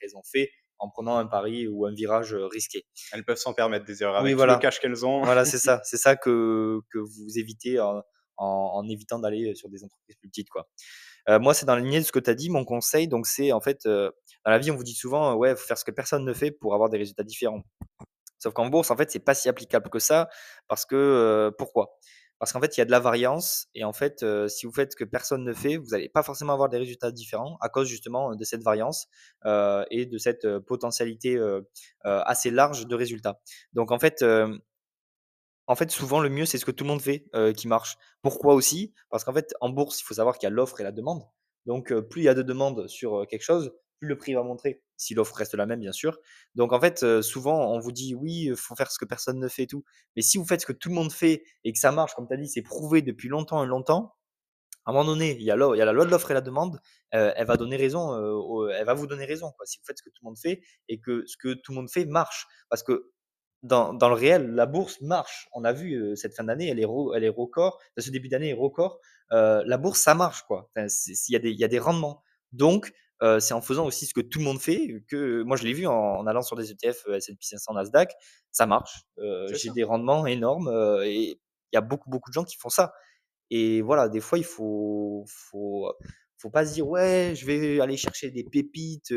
qu'elles 0.00 0.16
ont 0.16 0.22
fait 0.24 0.50
en 0.78 0.88
prenant 0.90 1.16
un 1.16 1.26
pari 1.26 1.68
ou 1.68 1.86
un 1.86 1.94
virage 1.94 2.34
risqué. 2.34 2.84
Elles 3.12 3.24
peuvent 3.24 3.36
s'en 3.36 3.54
permettre 3.54 3.84
des 3.84 4.02
erreurs 4.02 4.16
avec 4.16 4.36
le 4.36 4.58
cash 4.58 4.80
qu'elles 4.80 5.04
ont. 5.04 5.22
Voilà, 5.22 5.44
c'est 5.44 5.58
ça, 5.58 5.80
c'est 5.84 5.96
ça 5.96 6.16
que, 6.16 6.80
que 6.90 6.98
vous 6.98 7.38
évitez 7.38 7.78
en, 7.78 8.02
en 8.36 8.88
évitant 8.88 9.18
d'aller 9.18 9.54
sur 9.54 9.68
des 9.68 9.84
entreprises 9.84 10.16
plus 10.16 10.28
petites, 10.28 10.50
quoi. 10.50 10.68
Euh, 11.28 11.38
moi, 11.38 11.54
c'est 11.54 11.66
dans 11.66 11.74
la 11.74 11.80
lignée 11.80 12.00
de 12.00 12.04
ce 12.04 12.12
que 12.12 12.18
tu 12.18 12.30
as 12.30 12.34
dit. 12.34 12.50
Mon 12.50 12.64
conseil, 12.64 13.08
donc, 13.08 13.26
c'est 13.26 13.52
en 13.52 13.60
fait, 13.60 13.86
euh, 13.86 14.10
dans 14.44 14.50
la 14.50 14.58
vie, 14.58 14.70
on 14.70 14.76
vous 14.76 14.84
dit 14.84 14.94
souvent, 14.94 15.34
ouais, 15.34 15.56
faut 15.56 15.66
faire 15.66 15.78
ce 15.78 15.84
que 15.84 15.90
personne 15.90 16.24
ne 16.24 16.32
fait 16.32 16.50
pour 16.50 16.74
avoir 16.74 16.90
des 16.90 16.98
résultats 16.98 17.22
différents. 17.22 17.62
Sauf 18.38 18.52
qu'en 18.52 18.68
bourse, 18.68 18.90
en 18.90 18.96
fait, 18.96 19.10
c'est 19.10 19.20
pas 19.24 19.34
si 19.34 19.48
applicable 19.48 19.88
que 19.88 19.98
ça. 19.98 20.28
Parce 20.68 20.84
que, 20.84 20.94
euh, 20.96 21.50
pourquoi? 21.56 21.96
Parce 22.44 22.52
qu'en 22.52 22.60
fait, 22.60 22.76
il 22.76 22.80
y 22.80 22.82
a 22.82 22.84
de 22.84 22.90
la 22.90 23.00
variance. 23.00 23.68
Et 23.74 23.84
en 23.84 23.94
fait, 23.94 24.22
si 24.48 24.66
vous 24.66 24.72
faites 24.72 24.94
que 24.96 25.04
personne 25.04 25.44
ne 25.44 25.54
fait, 25.54 25.78
vous 25.78 25.88
n'allez 25.92 26.10
pas 26.10 26.22
forcément 26.22 26.52
avoir 26.52 26.68
des 26.68 26.76
résultats 26.76 27.10
différents 27.10 27.56
à 27.62 27.70
cause 27.70 27.88
justement 27.88 28.36
de 28.36 28.44
cette 28.44 28.62
variance 28.62 29.06
et 29.46 30.04
de 30.04 30.18
cette 30.18 30.58
potentialité 30.58 31.42
assez 32.02 32.50
large 32.50 32.86
de 32.86 32.94
résultats. 32.94 33.40
Donc, 33.72 33.92
en 33.92 33.98
fait, 33.98 34.22
en 35.66 35.74
fait, 35.74 35.90
souvent, 35.90 36.20
le 36.20 36.28
mieux, 36.28 36.44
c'est 36.44 36.58
ce 36.58 36.66
que 36.66 36.70
tout 36.70 36.84
le 36.84 36.88
monde 36.88 37.00
fait 37.00 37.24
qui 37.56 37.66
marche. 37.66 37.96
Pourquoi 38.20 38.52
aussi? 38.52 38.92
Parce 39.08 39.24
qu'en 39.24 39.32
fait, 39.32 39.54
en 39.62 39.70
bourse, 39.70 40.02
il 40.02 40.04
faut 40.04 40.12
savoir 40.12 40.36
qu'il 40.36 40.46
y 40.46 40.52
a 40.52 40.54
l'offre 40.54 40.78
et 40.82 40.84
la 40.84 40.92
demande. 40.92 41.22
Donc, 41.64 41.98
plus 42.10 42.20
il 42.20 42.24
y 42.24 42.28
a 42.28 42.34
de 42.34 42.42
demandes 42.42 42.86
sur 42.88 43.26
quelque 43.26 43.40
chose, 43.40 43.72
plus 44.00 44.08
le 44.08 44.18
prix 44.18 44.34
va 44.34 44.42
montrer, 44.42 44.83
si 44.96 45.14
l'offre 45.14 45.34
reste 45.36 45.54
la 45.54 45.66
même, 45.66 45.80
bien 45.80 45.92
sûr. 45.92 46.18
Donc, 46.54 46.72
en 46.72 46.80
fait, 46.80 47.20
souvent, 47.22 47.72
on 47.72 47.78
vous 47.78 47.92
dit 47.92 48.14
oui, 48.14 48.46
il 48.48 48.56
faut 48.56 48.76
faire 48.76 48.90
ce 48.90 48.98
que 48.98 49.04
personne 49.04 49.38
ne 49.38 49.48
fait 49.48 49.64
et 49.64 49.66
tout. 49.66 49.84
Mais 50.16 50.22
si 50.22 50.38
vous 50.38 50.44
faites 50.44 50.60
ce 50.60 50.66
que 50.66 50.72
tout 50.72 50.88
le 50.88 50.94
monde 50.94 51.12
fait 51.12 51.44
et 51.64 51.72
que 51.72 51.78
ça 51.78 51.92
marche, 51.92 52.14
comme 52.14 52.26
tu 52.28 52.34
as 52.34 52.36
dit, 52.36 52.48
c'est 52.48 52.62
prouvé 52.62 53.02
depuis 53.02 53.28
longtemps 53.28 53.64
et 53.64 53.66
longtemps, 53.66 54.14
à 54.86 54.90
un 54.90 54.92
moment 54.92 55.06
donné, 55.06 55.32
il 55.32 55.42
y 55.42 55.50
a, 55.50 55.56
il 55.56 55.78
y 55.78 55.82
a 55.82 55.84
la 55.84 55.92
loi 55.92 56.04
de 56.04 56.10
l'offre 56.10 56.30
et 56.30 56.34
la 56.34 56.42
demande, 56.42 56.78
elle 57.10 57.46
va 57.46 57.56
donner 57.56 57.76
raison, 57.76 58.68
elle 58.70 58.84
va 58.84 58.94
vous 58.94 59.06
donner 59.06 59.24
raison. 59.24 59.52
Si 59.64 59.78
vous 59.78 59.84
faites 59.86 59.98
ce 59.98 60.02
que 60.02 60.10
tout 60.10 60.22
le 60.22 60.26
monde 60.26 60.38
fait 60.38 60.60
et 60.88 61.00
que 61.00 61.24
ce 61.26 61.36
que 61.36 61.54
tout 61.54 61.72
le 61.72 61.76
monde 61.76 61.90
fait 61.90 62.04
marche. 62.04 62.46
Parce 62.68 62.82
que 62.82 63.10
dans, 63.62 63.92
le 63.92 64.14
réel, 64.14 64.50
la 64.50 64.66
bourse 64.66 65.00
marche. 65.00 65.48
On 65.54 65.64
a 65.64 65.72
vu 65.72 66.14
cette 66.16 66.34
fin 66.34 66.44
d'année, 66.44 66.68
elle 66.68 66.80
est, 66.80 66.86
elle 67.14 67.24
est 67.24 67.30
record. 67.30 67.80
Ce 67.96 68.10
début 68.10 68.28
d'année 68.28 68.50
est 68.50 68.54
record. 68.54 69.00
La 69.30 69.78
bourse, 69.78 70.00
ça 70.00 70.14
marche, 70.14 70.42
quoi. 70.42 70.70
Il 70.76 70.86
y, 71.28 71.60
y 71.60 71.64
a 71.64 71.68
des 71.68 71.78
rendements. 71.78 72.22
Donc, 72.52 72.92
euh, 73.22 73.40
c'est 73.40 73.54
en 73.54 73.60
faisant 73.60 73.86
aussi 73.86 74.06
ce 74.06 74.14
que 74.14 74.20
tout 74.20 74.38
le 74.38 74.44
monde 74.44 74.60
fait 74.60 75.02
que 75.08 75.42
moi, 75.42 75.56
je 75.56 75.64
l'ai 75.64 75.72
vu 75.72 75.86
en, 75.86 76.26
allant 76.26 76.42
sur 76.42 76.56
des 76.56 76.70
ETF 76.72 77.06
S&P 77.08 77.38
500 77.40 77.74
Nasdaq, 77.74 78.12
ça 78.50 78.66
marche. 78.66 79.02
J'ai 79.52 79.70
des 79.70 79.84
rendements 79.84 80.26
énormes 80.26 80.68
et 81.04 81.30
il 81.30 81.74
y 81.74 81.76
a 81.76 81.80
beaucoup, 81.80 82.10
beaucoup 82.10 82.30
de 82.30 82.34
gens 82.34 82.44
qui 82.44 82.56
font 82.56 82.68
ça. 82.68 82.92
Et 83.50 83.82
voilà, 83.82 84.08
des 84.08 84.20
fois, 84.20 84.38
il 84.38 84.44
faut, 84.44 85.24
faut, 85.28 85.92
faut 86.38 86.50
pas 86.50 86.66
se 86.66 86.74
dire 86.74 86.88
ouais, 86.88 87.34
je 87.36 87.46
vais 87.46 87.80
aller 87.80 87.96
chercher 87.96 88.30
des 88.30 88.44
pépites, 88.44 89.12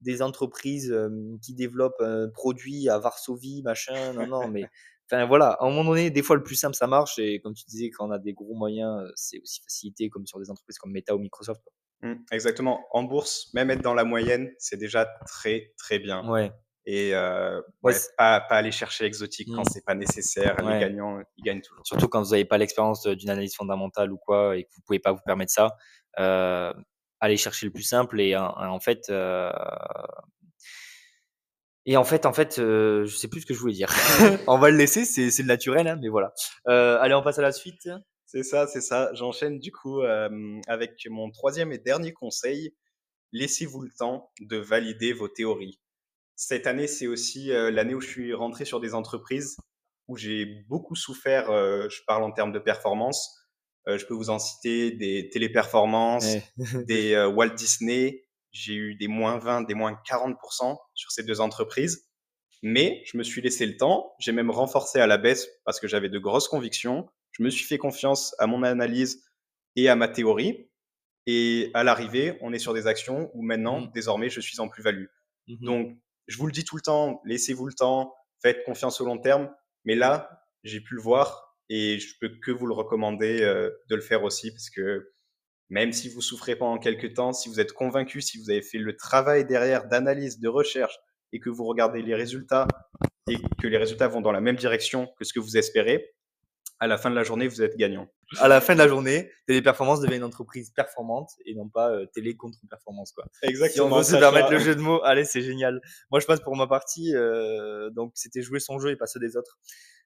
des 0.00 0.22
entreprises 0.22 0.94
qui 1.42 1.54
développent 1.54 2.00
un 2.00 2.28
produit 2.30 2.88
à 2.88 2.98
Varsovie, 2.98 3.62
machin. 3.62 4.12
Non, 4.12 4.26
non, 4.26 4.48
mais 4.48 4.64
enfin 5.10 5.26
voilà, 5.26 5.50
à 5.52 5.64
un 5.64 5.70
moment 5.70 5.90
donné, 5.90 6.10
des 6.10 6.22
fois 6.22 6.36
le 6.36 6.42
plus 6.42 6.54
simple 6.54 6.76
ça 6.76 6.86
marche 6.86 7.18
et 7.18 7.40
comme 7.40 7.54
tu 7.54 7.64
disais, 7.66 7.90
quand 7.90 8.08
on 8.08 8.10
a 8.10 8.18
des 8.18 8.32
gros 8.32 8.54
moyens, 8.54 9.10
c'est 9.14 9.40
aussi 9.40 9.60
facilité 9.62 10.08
comme 10.08 10.26
sur 10.26 10.38
des 10.38 10.50
entreprises 10.50 10.78
comme 10.78 10.92
Meta 10.92 11.14
ou 11.14 11.18
Microsoft. 11.18 11.62
Mmh, 12.02 12.14
exactement. 12.32 12.86
En 12.92 13.02
bourse, 13.02 13.52
même 13.54 13.70
être 13.70 13.82
dans 13.82 13.94
la 13.94 14.04
moyenne, 14.04 14.50
c'est 14.58 14.78
déjà 14.78 15.04
très 15.26 15.72
très 15.78 15.98
bien. 15.98 16.26
Ouais. 16.28 16.50
et 16.86 17.14
euh, 17.14 17.58
Ouais, 17.82 17.92
ouais, 17.92 17.92
c'est- 17.92 18.16
pas, 18.16 18.40
pas 18.40 18.56
aller 18.56 18.72
chercher 18.72 19.04
l'exotique 19.04 19.48
quand 19.54 19.60
Mm. 19.62 19.70
c'est 19.70 19.84
pas 19.84 19.94
nécessaire. 19.94 20.56
Les 20.62 20.80
gagnants, 20.80 21.20
ils 21.36 21.44
gagnent 21.44 21.60
toujours. 21.60 21.86
Surtout 21.86 22.08
quand 22.08 22.22
vous 22.22 22.30
n'avez 22.30 22.46
pas 22.46 22.56
l'expérience 22.58 23.02
de- 23.02 23.14
d'une 23.14 23.28
analyse 23.30 23.54
fondamentale 23.54 24.10
ou 24.12 24.16
quoi 24.18 24.56
et 24.56 24.64
que 24.64 24.70
vous 24.74 24.80
pouvez 24.86 24.98
pas 24.98 25.12
vous 25.12 25.20
permettre 25.26 25.52
ça, 25.52 25.76
euh, 26.18 26.72
allez 27.20 27.36
chercher 27.36 27.66
le 27.66 27.72
plus 27.72 27.82
simple 27.82 28.18
et 28.20 28.34
en, 28.34 28.48
en 28.56 28.80
fait, 28.80 29.10
euh, 29.10 29.52
et 31.86 31.96
en 31.96 32.04
fait, 32.04 32.26
en 32.26 32.32
fait, 32.32 32.58
euh, 32.58 33.04
je 33.06 33.16
sais 33.16 33.28
plus 33.28 33.40
ce 33.42 33.46
que 33.46 33.54
je 33.54 33.58
voulais 33.60 33.72
dire. 33.74 33.88
on 34.48 34.58
va 34.58 34.70
le 34.70 34.76
laisser, 34.76 35.04
c'est 35.04 35.30
c'est 35.30 35.42
le 35.42 35.48
naturel, 35.48 35.86
hein, 35.88 35.98
mais 36.00 36.08
voilà. 36.08 36.32
Euh, 36.68 36.98
allez, 37.00 37.14
on 37.14 37.22
passe 37.22 37.38
à 37.38 37.42
la 37.42 37.52
suite. 37.52 37.88
C'est 38.32 38.44
ça, 38.44 38.68
c'est 38.68 38.80
ça. 38.80 39.10
J'enchaîne 39.14 39.58
du 39.58 39.72
coup 39.72 40.02
euh, 40.02 40.60
avec 40.68 41.04
mon 41.10 41.32
troisième 41.32 41.72
et 41.72 41.78
dernier 41.78 42.12
conseil. 42.12 42.76
Laissez-vous 43.32 43.80
le 43.82 43.90
temps 43.90 44.30
de 44.40 44.56
valider 44.56 45.12
vos 45.12 45.26
théories. 45.26 45.80
Cette 46.36 46.68
année, 46.68 46.86
c'est 46.86 47.08
aussi 47.08 47.50
euh, 47.50 47.72
l'année 47.72 47.92
où 47.94 48.00
je 48.00 48.06
suis 48.08 48.32
rentré 48.32 48.64
sur 48.64 48.78
des 48.78 48.94
entreprises 48.94 49.56
où 50.06 50.16
j'ai 50.16 50.46
beaucoup 50.68 50.94
souffert. 50.94 51.50
euh, 51.50 51.88
je 51.88 52.02
parle 52.06 52.22
en 52.22 52.30
termes 52.30 52.52
de 52.52 52.60
performance. 52.60 53.36
Euh, 53.88 53.98
je 53.98 54.06
peux 54.06 54.14
vous 54.14 54.30
en 54.30 54.38
citer 54.38 54.92
des 54.92 55.28
téléperformances, 55.30 56.24
Ouais. 56.24 56.44
des 56.86 57.16
Walt 57.34 57.54
Disney. 57.56 58.28
J'ai 58.52 58.74
eu 58.74 58.94
des 58.94 59.08
moins 59.08 59.38
20, 59.38 59.62
des 59.62 59.74
moins 59.74 59.98
40% 60.08 60.76
sur 60.94 61.10
ces 61.10 61.24
deux 61.24 61.40
entreprises. 61.40 62.06
Mais 62.62 63.02
je 63.06 63.16
me 63.18 63.24
suis 63.24 63.40
laissé 63.40 63.66
le 63.66 63.76
temps. 63.76 64.14
J'ai 64.20 64.30
même 64.32 64.50
renforcé 64.52 65.00
à 65.00 65.08
la 65.08 65.18
baisse 65.18 65.48
parce 65.64 65.80
que 65.80 65.88
j'avais 65.88 66.08
de 66.10 66.18
grosses 66.20 66.46
convictions. 66.46 67.08
Je 67.32 67.42
me 67.42 67.50
suis 67.50 67.64
fait 67.64 67.78
confiance 67.78 68.34
à 68.38 68.46
mon 68.46 68.62
analyse 68.62 69.24
et 69.76 69.88
à 69.88 69.96
ma 69.96 70.08
théorie. 70.08 70.68
Et 71.26 71.70
à 71.74 71.84
l'arrivée, 71.84 72.38
on 72.40 72.52
est 72.52 72.58
sur 72.58 72.74
des 72.74 72.86
actions 72.86 73.30
où 73.34 73.42
maintenant, 73.42 73.82
Mhm. 73.82 73.90
désormais, 73.94 74.30
je 74.30 74.40
suis 74.40 74.58
en 74.60 74.68
plus-value. 74.68 75.06
Mhm. 75.48 75.58
Donc, 75.60 75.98
je 76.26 76.36
vous 76.38 76.46
le 76.46 76.52
dis 76.52 76.64
tout 76.64 76.76
le 76.76 76.82
temps, 76.82 77.20
laissez-vous 77.24 77.66
le 77.66 77.72
temps, 77.74 78.14
faites 78.42 78.64
confiance 78.64 79.00
au 79.00 79.04
long 79.04 79.18
terme. 79.18 79.50
Mais 79.84 79.94
là, 79.94 80.42
j'ai 80.64 80.80
pu 80.80 80.94
le 80.94 81.00
voir 81.02 81.56
et 81.68 81.98
je 81.98 82.14
peux 82.20 82.30
que 82.44 82.50
vous 82.50 82.66
le 82.66 82.74
recommander 82.74 83.42
euh, 83.42 83.70
de 83.88 83.94
le 83.96 84.00
faire 84.02 84.24
aussi 84.24 84.50
parce 84.50 84.70
que 84.70 85.12
même 85.68 85.92
si 85.92 86.08
vous 86.08 86.20
souffrez 86.20 86.56
pendant 86.56 86.78
quelques 86.78 87.14
temps, 87.14 87.32
si 87.32 87.48
vous 87.48 87.60
êtes 87.60 87.72
convaincu, 87.72 88.20
si 88.20 88.38
vous 88.38 88.50
avez 88.50 88.62
fait 88.62 88.78
le 88.78 88.96
travail 88.96 89.44
derrière 89.44 89.86
d'analyse, 89.86 90.40
de 90.40 90.48
recherche 90.48 90.98
et 91.32 91.38
que 91.38 91.48
vous 91.48 91.64
regardez 91.64 92.02
les 92.02 92.14
résultats 92.14 92.66
et 93.28 93.36
que 93.62 93.68
les 93.68 93.76
résultats 93.78 94.08
vont 94.08 94.20
dans 94.20 94.32
la 94.32 94.40
même 94.40 94.56
direction 94.56 95.06
que 95.18 95.24
ce 95.24 95.32
que 95.32 95.38
vous 95.38 95.56
espérez, 95.56 96.12
à 96.80 96.86
la 96.86 96.98
fin 96.98 97.10
de 97.10 97.14
la 97.14 97.22
journée, 97.24 97.46
vous 97.46 97.62
êtes 97.62 97.76
gagnant. 97.76 98.08
à 98.38 98.48
la 98.48 98.60
fin 98.60 98.72
de 98.74 98.78
la 98.78 98.88
journée, 98.88 99.30
Téléperformance 99.46 100.00
devient 100.00 100.16
une 100.16 100.24
entreprise 100.24 100.70
performante 100.70 101.30
et 101.44 101.54
non 101.54 101.68
pas 101.68 101.90
euh, 101.90 102.06
télé 102.14 102.36
contre 102.36 102.58
performance 102.68 103.12
quoi. 103.12 103.24
Si 103.68 103.80
on 103.80 103.88
veut 103.88 104.02
se 104.02 104.16
permettre 104.16 104.50
le 104.50 104.58
jeu 104.58 104.74
de 104.74 104.80
mots, 104.80 105.02
allez, 105.04 105.24
c'est 105.24 105.42
génial. 105.42 105.80
Moi, 106.10 106.20
je 106.20 106.26
passe 106.26 106.40
pour 106.40 106.56
ma 106.56 106.66
partie. 106.66 107.14
euh, 107.14 107.90
donc, 107.90 108.12
c'était 108.14 108.42
jouer 108.42 108.60
son 108.60 108.78
jeu 108.78 108.90
et 108.90 108.96
pas 108.96 109.06
ceux 109.06 109.20
des 109.20 109.36
autres. 109.36 109.58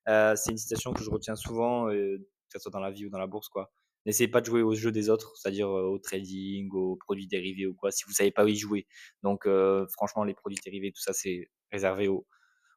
Euh, 0.09 0.35
c'est 0.37 0.51
une 0.51 0.59
citation 0.59 0.93
que 0.93 1.03
je 1.03 1.11
retiens 1.11 1.37
souvent, 1.37 1.89
euh, 1.91 2.19
que 2.19 2.59
ce 2.59 2.59
soit 2.59 2.71
dans 2.73 2.81
la 2.81 2.91
vie 2.91 3.07
ou 3.07 3.11
dans 3.11 3.19
la 3.19 3.27
bourse, 3.27 3.49
quoi. 3.49 3.73
N'essayez 4.07 4.29
pas 4.29 4.41
de 4.43 4.47
jouer 4.47 4.61
au 4.63 4.75
jeu 4.75 4.93
des 4.93 5.09
autres, 5.09 5.33
c'est-à-dire 5.37 5.67
euh, 5.69 5.85
au 5.85 5.99
trading, 5.99 6.69
aux 6.75 6.97
produits 6.97 7.27
dérivés 7.27 7.67
ou 7.67 7.75
quoi, 7.75 7.91
si 7.91 8.05
vous 8.07 8.13
savez 8.13 8.31
pas 8.31 8.45
y 8.47 8.57
jouer. 8.57 8.87
Donc, 9.23 9.47
euh, 9.47 9.87
franchement, 9.93 10.25
les 10.25 10.35
produits 10.35 10.59
dérivés, 10.63 10.93
tout 10.93 11.01
ça, 11.01 11.13
c'est 11.15 11.49
réservé 11.73 12.09
aux, 12.09 12.27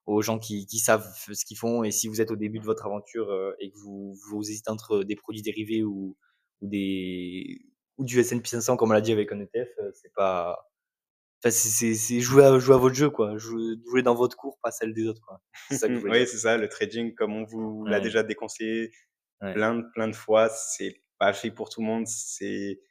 aux 0.07 0.21
gens 0.23 0.39
qui, 0.39 0.65
qui 0.65 0.79
savent 0.79 1.07
ce 1.31 1.45
qu'ils 1.45 1.57
font. 1.57 1.83
Et 1.83 1.91
si 1.91 2.07
vous 2.07 2.19
êtes 2.21 2.31
au 2.31 2.35
début 2.35 2.59
de 2.59 2.65
votre 2.65 2.85
aventure 2.87 3.29
euh, 3.29 3.53
et 3.59 3.69
que 3.71 3.77
vous, 3.77 4.15
vous 4.29 4.41
hésitez 4.49 4.71
entre 4.71 5.03
des 5.03 5.15
produits 5.15 5.43
dérivés 5.43 5.83
ou, 5.83 6.17
ou 6.61 6.67
des 6.67 7.61
ou 7.99 8.05
du 8.05 8.19
S&P 8.19 8.47
500 8.47 8.77
comme 8.77 8.89
on 8.91 8.93
l'a 8.93 9.01
dit 9.01 9.11
avec 9.11 9.31
un 9.31 9.39
ETF, 9.39 9.69
euh, 9.79 9.91
c'est 9.93 10.13
pas 10.13 10.57
Enfin, 11.43 11.51
c'est- 11.51 12.19
jouer 12.19 12.45
à, 12.45 12.57
jouer 12.57 12.73
à 12.73 12.77
votre 12.79 12.95
jeu, 12.95 13.11
quoi. 13.11 13.37
Jouer, 13.37 14.01
dans 14.03 14.15
votre 14.15 14.35
cours, 14.35 14.57
pas 14.63 14.71
celle 14.71 14.93
des 14.95 15.05
autres, 15.07 15.21
quoi. 15.21 15.39
C'est 15.69 15.77
ça 15.77 15.87
que 15.87 15.93
voulais 16.07 16.21
oui, 16.21 16.27
c'est 16.27 16.37
ça, 16.37 16.57
le 16.57 16.67
trading, 16.67 17.13
comme 17.13 17.33
on 17.35 17.43
vous 17.45 17.85
l'a 17.85 17.99
déjà 17.99 18.23
déconseillé 18.23 18.91
Ouais. 19.41 19.53
plein, 19.53 19.75
de- 19.75 19.85
plein 19.93 20.07
de 20.07 20.15
fois, 20.15 20.49
c'est 20.49 21.03
pas 21.19 21.31
fait 21.33 21.51
pour 21.51 21.69
tout 21.69 21.81
le 21.81 21.85
monde. 21.85 22.07
C'est 22.07 22.81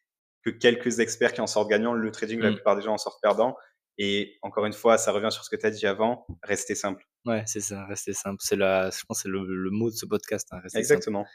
que 0.44 0.50
quelques 0.50 1.00
experts 1.00 1.32
qui 1.32 1.40
en 1.40 1.49
sortent 1.49 1.68
gagnants. 1.68 1.92
Le 1.92 2.11
trading, 2.12 2.38
la 2.38 2.50
Mm. 2.52 2.54
plupart 2.54 2.76
des 2.76 2.82
gens 2.82 2.92
en 2.94 2.99
sortent 2.99 3.20
perdants. 3.20 3.56
Et 3.98 4.36
encore 4.42 4.66
une 4.66 4.72
fois, 4.74 4.98
ça 4.98 5.10
revient 5.12 5.30
sur 5.30 5.42
ce 5.44 5.50
que 5.50 5.56
tu 5.56 5.64
as 5.66 5.70
dit 5.70 5.86
avant, 5.86 6.26
restez 6.42 6.74
simple. 6.74 7.04
Ouais, 7.24 7.42
c'est 7.46 7.60
ça, 7.60 7.86
rester 7.86 8.12
simple. 8.12 8.36
C'est 8.40 8.56
la, 8.56 8.90
je 8.90 9.02
pense 9.08 9.22
c'est 9.22 9.28
le, 9.28 9.44
le 9.44 9.70
mot 9.70 9.90
de 9.90 9.94
ce 9.96 10.04
podcast, 10.06 10.48
hein, 10.52 10.58
rester 10.62 10.82
simple. 10.82 10.92
Exactement. 10.94 11.26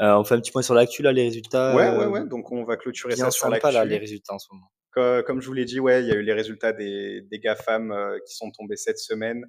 Euh, 0.00 0.14
on 0.16 0.24
fait 0.24 0.34
un 0.34 0.40
petit 0.40 0.50
point 0.50 0.62
sur 0.62 0.74
l'actu, 0.74 1.02
là, 1.02 1.12
les 1.12 1.22
résultats. 1.22 1.74
Ouais, 1.74 1.86
euh, 1.86 1.98
ouais, 1.98 2.06
ouais. 2.20 2.28
Donc, 2.28 2.50
on 2.52 2.64
va 2.64 2.76
clôturer 2.76 3.14
bien 3.14 3.26
ça 3.26 3.30
sur 3.30 3.44
sympa, 3.48 3.70
là, 3.70 3.80
l'actu. 3.80 3.90
les 3.90 3.98
résultats 3.98 4.34
en 4.34 4.38
ce 4.38 4.48
moment. 4.52 4.70
Co- 4.92 5.22
Comme 5.24 5.40
je 5.40 5.46
vous 5.46 5.52
l'ai 5.54 5.64
dit, 5.64 5.80
ouais, 5.80 6.02
il 6.02 6.08
y 6.08 6.12
a 6.12 6.16
eu 6.16 6.22
les 6.22 6.32
résultats 6.32 6.72
des, 6.72 7.22
des 7.22 7.38
GAFAM 7.38 7.90
euh, 7.92 8.18
qui 8.26 8.34
sont 8.34 8.50
tombés 8.50 8.76
cette 8.76 8.98
semaine. 8.98 9.44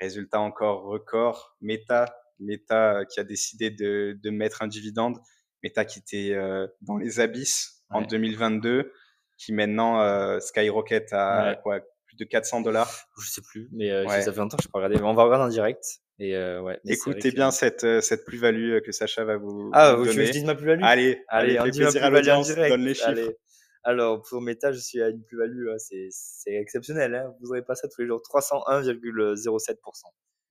Résultats 0.00 0.40
encore 0.40 0.82
record. 0.84 1.56
Meta, 1.60 2.04
Meta 2.38 2.98
euh, 3.00 3.04
qui 3.04 3.18
a 3.18 3.24
décidé 3.24 3.70
de, 3.70 4.16
de 4.22 4.30
mettre 4.30 4.62
un 4.62 4.68
dividende. 4.68 5.18
Meta 5.64 5.84
qui 5.84 5.98
était 5.98 6.34
euh, 6.34 6.66
dans 6.82 6.96
les 6.98 7.18
abysses 7.20 7.82
en 7.90 8.02
Ouais. 8.02 8.06
2022, 8.06 8.92
qui 9.38 9.52
maintenant 9.54 10.02
euh, 10.02 10.38
skyrocket 10.40 11.12
à 11.12 11.50
Ouais. 11.52 11.58
quoi 11.62 11.80
plus 12.06 12.16
de 12.16 12.24
400 12.24 12.60
dollars. 12.62 12.90
Je 13.22 13.28
sais 13.30 13.40
plus, 13.42 13.68
mais 13.72 13.90
euh, 13.90 14.04
Ouais. 14.06 14.20
ça 14.22 14.32
fait 14.32 14.38
longtemps 14.40 14.56
que 14.58 14.62
je 14.64 14.68
pas 14.68 14.78
regardé. 14.78 14.96
Mais 14.96 15.02
on 15.08 15.14
va 15.14 15.24
regarder 15.24 15.44
en 15.44 15.48
direct. 15.48 15.84
Et 16.18 16.34
euh, 16.36 16.60
ouais. 16.60 16.80
Écoutez 16.86 17.30
que- 17.30 17.34
bien 17.36 17.50
cette, 17.52 17.84
euh, 17.84 18.00
cette 18.00 18.24
plus-value 18.24 18.72
euh, 18.72 18.80
que 18.80 18.90
Sacha 18.92 19.24
va 19.24 19.36
vous, 19.36 19.70
Ah, 19.72 19.94
vous 19.94 20.02
tu 20.02 20.08
veux 20.08 20.12
que 20.12 20.16
donner. 20.16 20.26
je 20.26 20.32
dise 20.32 20.44
ma 20.44 20.54
plus-value? 20.56 20.82
Allez, 20.82 21.22
Allez, 21.28 21.56
allez, 21.56 21.70
plaisir 21.70 22.02
à 22.04 22.10
l'audience, 22.10 22.48
donne 22.54 22.80
les 22.82 22.94
chiffres. 22.94 23.08
Allez. 23.08 23.36
Alors, 23.84 24.20
pour 24.22 24.40
Meta, 24.42 24.72
je 24.72 24.80
suis 24.80 25.00
à 25.00 25.08
une 25.08 25.22
plus-value, 25.22 25.68
hein, 25.70 25.78
c'est 25.78 26.08
c'est 26.10 26.54
exceptionnel. 26.54 27.14
Hein. 27.14 27.32
Vous 27.40 27.46
n'aurez 27.46 27.62
pas 27.62 27.76
ça 27.76 27.86
tous 27.88 28.00
les 28.00 28.08
jours. 28.08 28.20
301,07%. 28.22 29.76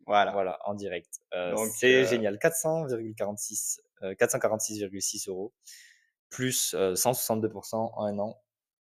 Voilà. 0.06 0.32
Voilà, 0.32 0.58
en 0.66 0.74
direct. 0.74 1.10
Donc, 1.34 1.68
c'est 1.76 2.06
génial. 2.06 2.38
400,46, 2.40 3.80
euh, 4.04 4.14
446,6 4.16 5.28
euros, 5.30 5.54
plus 6.30 6.74
euh, 6.78 6.94
162% 6.96 7.76
en 7.94 8.06
un 8.06 8.18
an. 8.20 8.40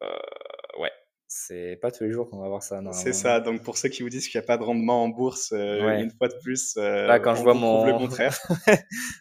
Euh, 0.02 0.80
ouais, 0.80 0.90
c'est 1.26 1.76
pas 1.80 1.90
tous 1.90 2.04
les 2.04 2.12
jours 2.12 2.28
qu'on 2.30 2.40
va 2.40 2.48
voir 2.48 2.62
ça. 2.62 2.80
C'est 2.92 3.12
ça. 3.12 3.40
Donc 3.40 3.62
pour 3.62 3.78
ceux 3.78 3.88
qui 3.88 4.02
vous 4.02 4.08
disent 4.10 4.28
qu'il 4.28 4.38
n'y 4.38 4.44
a 4.44 4.46
pas 4.46 4.58
de 4.58 4.62
rendement 4.62 5.02
en 5.02 5.08
bourse, 5.08 5.52
euh, 5.52 5.84
Ouais. 5.86 6.02
une 6.02 6.10
fois 6.10 6.28
de 6.28 6.34
plus, 6.42 6.74
euh, 6.76 7.06
Là, 7.06 7.18
quand 7.18 7.34
je 7.34 7.40
on 7.40 7.44
vois 7.44 7.52
vous 7.54 7.60
prouve 7.60 7.86
le 7.86 7.92
mon- 7.92 7.98
contraire. 8.06 8.38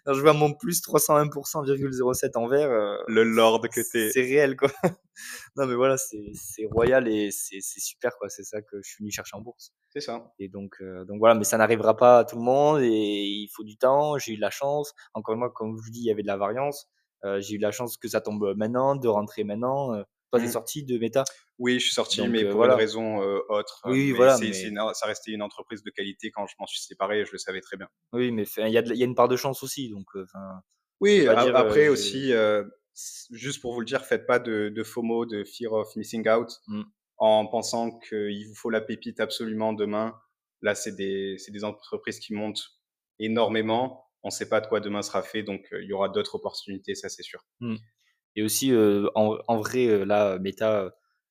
Quand 0.06 0.14
je 0.14 0.22
vois 0.22 0.34
mon 0.34 0.54
plus 0.54 0.82
301,07 0.82 2.38
en 2.38 2.48
vert, 2.48 2.70
euh, 2.70 2.98
le 3.08 3.24
lord 3.24 3.62
que 3.70 3.82
t'es. 3.92 4.10
c'est 4.12 4.22
réel 4.22 4.56
quoi. 4.56 4.70
non 5.56 5.66
mais 5.66 5.76
voilà, 5.76 5.98
c'est 5.98 6.32
c'est 6.34 6.66
royal 6.66 7.08
et 7.08 7.32
c'est 7.32 7.60
c'est 7.62 7.80
super 7.80 8.18
quoi. 8.18 8.30
C'est 8.30 8.44
ça 8.44 8.62
que 8.62 8.78
je 8.82 8.88
suis 8.90 8.98
venu 9.04 9.12
chercher 9.12 9.36
en 9.38 9.42
bourse. 9.42 9.74
C'est 9.92 10.02
ça. 10.02 10.32
Et 10.40 10.50
donc, 10.50 10.76
euh, 10.82 11.06
donc 11.06 11.20
voilà, 11.20 11.36
mais 11.36 11.46
ça 11.46 11.58
n'arrivera 11.58 11.96
pas 11.96 12.20
à 12.20 12.26
tout 12.26 12.36
le 12.36 12.42
monde 12.44 12.82
et 12.82 12.90
il 12.90 13.50
faut 13.56 13.64
du 13.64 13.78
temps. 13.78 14.18
J'ai 14.18 14.34
eu 14.34 14.36
de 14.36 14.42
la 14.42 14.50
chance. 14.50 14.94
Encore 15.14 15.34
une 15.36 15.40
fois, 15.42 15.52
comme 15.52 15.78
je 15.78 15.82
vous 15.84 15.90
dis, 15.90 16.00
il 16.02 16.06
y 16.06 16.12
avait 16.12 16.22
de 16.22 16.28
la 16.28 16.38
variance. 16.38 16.90
Euh, 17.24 17.40
j'ai 17.40 17.56
eu 17.56 17.58
de 17.58 17.64
la 17.64 17.72
chance 17.72 17.96
que 17.98 18.08
ça 18.10 18.20
tombe 18.22 18.54
maintenant, 18.58 18.96
de 18.96 19.08
rentrer 19.08 19.44
maintenant. 19.46 20.04
Euh, 20.36 20.38
toi, 20.38 20.40
t'es 20.42 20.48
Mm. 20.48 20.52
sorti 20.52 20.84
de 20.84 20.98
Meta 20.98 21.24
Oui, 21.60 21.80
je 21.80 21.86
suis 21.86 21.94
sorti, 21.94 22.18
Donc, 22.18 22.30
mais 22.30 22.44
euh, 22.44 22.50
pour 22.50 22.58
voilà. 22.58 22.74
une 22.74 22.80
raison 22.80 23.22
euh, 23.24 23.40
autre. 23.50 23.82
Oui, 23.86 24.08
mais 24.08 24.18
voilà, 24.18 24.38
mais- 24.40 24.62
une- 24.68 24.80
ça 24.94 25.06
restait 25.08 25.32
une 25.32 25.42
entreprise 25.42 25.84
de 25.84 25.90
qualité 25.90 26.32
quand 26.32 26.46
je 26.48 26.54
m'en 26.60 26.66
suis 26.68 26.80
séparé, 26.82 27.26
je 27.26 27.32
le 27.32 27.38
savais 27.38 27.62
très 27.62 27.78
bien. 27.78 27.88
Oui, 28.14 28.32
mais 28.32 28.44
il 28.58 28.70
y, 28.70 28.78
a 28.78 28.82
y 28.82 29.04
une 29.04 29.16
part 29.16 29.28
de 29.28 29.38
chance 29.38 29.64
aussi. 29.64 29.90
Donc, 29.90 30.06
euh, 30.16 30.26
Oui, 31.02 31.20
peux 31.22 31.26
pas 31.34 31.42
a- 31.42 31.46
dire, 31.46 31.56
après 31.56 31.88
aussi, 31.88 32.32
juste 33.32 33.62
pour 33.62 33.74
vous 33.74 33.80
le 33.82 33.86
dire, 33.86 34.06
faites 34.06 34.26
pas 34.26 34.40
de, 34.40 34.70
de 34.70 34.84
FOMO, 34.84 35.26
de 35.26 35.44
fear 35.44 35.72
of 35.74 35.96
missing 35.96 36.28
out, 36.30 36.50
Mm. 36.68 36.84
en 37.18 37.46
pensant 37.48 37.98
qu'il 38.00 38.48
vous 38.48 38.56
faut 38.56 38.70
la 38.70 38.82
pépite 38.82 39.20
absolument 39.20 39.74
demain. 39.74 40.18
Là, 40.62 40.76
c'est 40.76 40.96
des, 40.96 41.38
des 41.50 41.64
entreprises 41.64 42.20
qui 42.20 42.34
montent 42.34 42.64
énormément. 43.20 44.02
On 44.24 44.30
ne 44.30 44.32
sait 44.34 44.50
pas 44.50 44.60
de 44.62 44.68
quoi 44.68 44.80
demain 44.80 45.02
sera 45.04 45.22
fait, 45.22 45.44
donc 45.44 45.62
euh, 45.72 45.84
il 45.84 45.88
y 45.90 45.94
aura 45.94 46.10
d'autres 46.10 46.36
opportunités, 46.36 46.96
ça 46.96 47.10
c'est 47.10 47.22
sûr. 47.24 47.46
Et 48.36 48.44
aussi, 48.44 48.72
euh, 48.72 49.08
en, 49.16 49.38
en 49.48 49.58
vrai, 49.58 49.88
euh, 49.88 50.04
là, 50.06 50.38
Meta, 50.40 50.82
euh, 50.84 50.90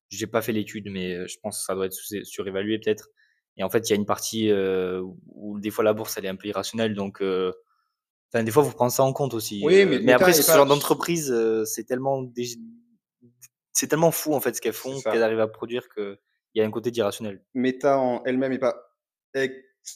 j'ai 0.08 0.26
pas 0.26 0.42
fait 0.42 0.52
l'étude, 0.52 0.88
mais 0.90 1.26
je 1.28 1.37
pense 1.42 1.58
que 1.58 1.64
ça 1.64 1.75
doit 1.75 1.87
être 1.87 1.92
sous- 1.92 2.25
surévalué 2.25 2.78
peut-être. 2.78 3.08
Et 3.56 3.62
en 3.64 3.70
fait, 3.70 3.88
il 3.88 3.90
y 3.90 3.92
a 3.92 3.96
une 3.96 4.06
partie 4.06 4.50
euh, 4.50 5.02
où 5.26 5.61
des 5.61 5.70
fois 5.70 5.84
la 5.84 5.92
bourse, 5.92 6.16
elle 6.16 6.25
est 6.25 6.28
un 6.28 6.37
peu 6.37 6.49
irrationnelle. 6.49 6.94
Donc, 6.94 7.20
euh, 7.23 7.52
des 8.34 8.50
fois, 8.50 8.62
vous 8.64 8.73
prenez 8.73 8.90
ça 8.90 9.04
en 9.04 9.12
compte 9.12 9.32
aussi. 9.34 9.61
Oui, 9.64 9.84
mais 9.87 10.12
après, 10.12 10.32
ce 10.32 10.44
pas- 10.46 10.56
genre 10.56 10.66
d'entreprise, 10.66 11.32
c'est 11.66 11.84
tellement, 11.84 12.23
dé- 12.23 12.58
c'est 13.73 13.87
tellement 13.87 14.11
fou 14.11 14.34
en 14.34 14.40
fait 14.40 14.54
ce 14.56 14.61
qu'elles 14.61 14.73
font, 14.73 15.00
qu'elles 15.00 15.23
arrivent 15.23 15.40
à 15.40 15.46
produire 15.49 15.88
qu'il 15.88 16.16
y 16.54 16.61
a 16.61 16.64
un 16.64 16.70
côté 16.70 16.90
d'irrationnel. 16.90 17.44
Meta 17.54 17.99
en 17.99 18.23
elle-même 18.25 18.52
n'est 18.52 18.58
pas 18.58 18.76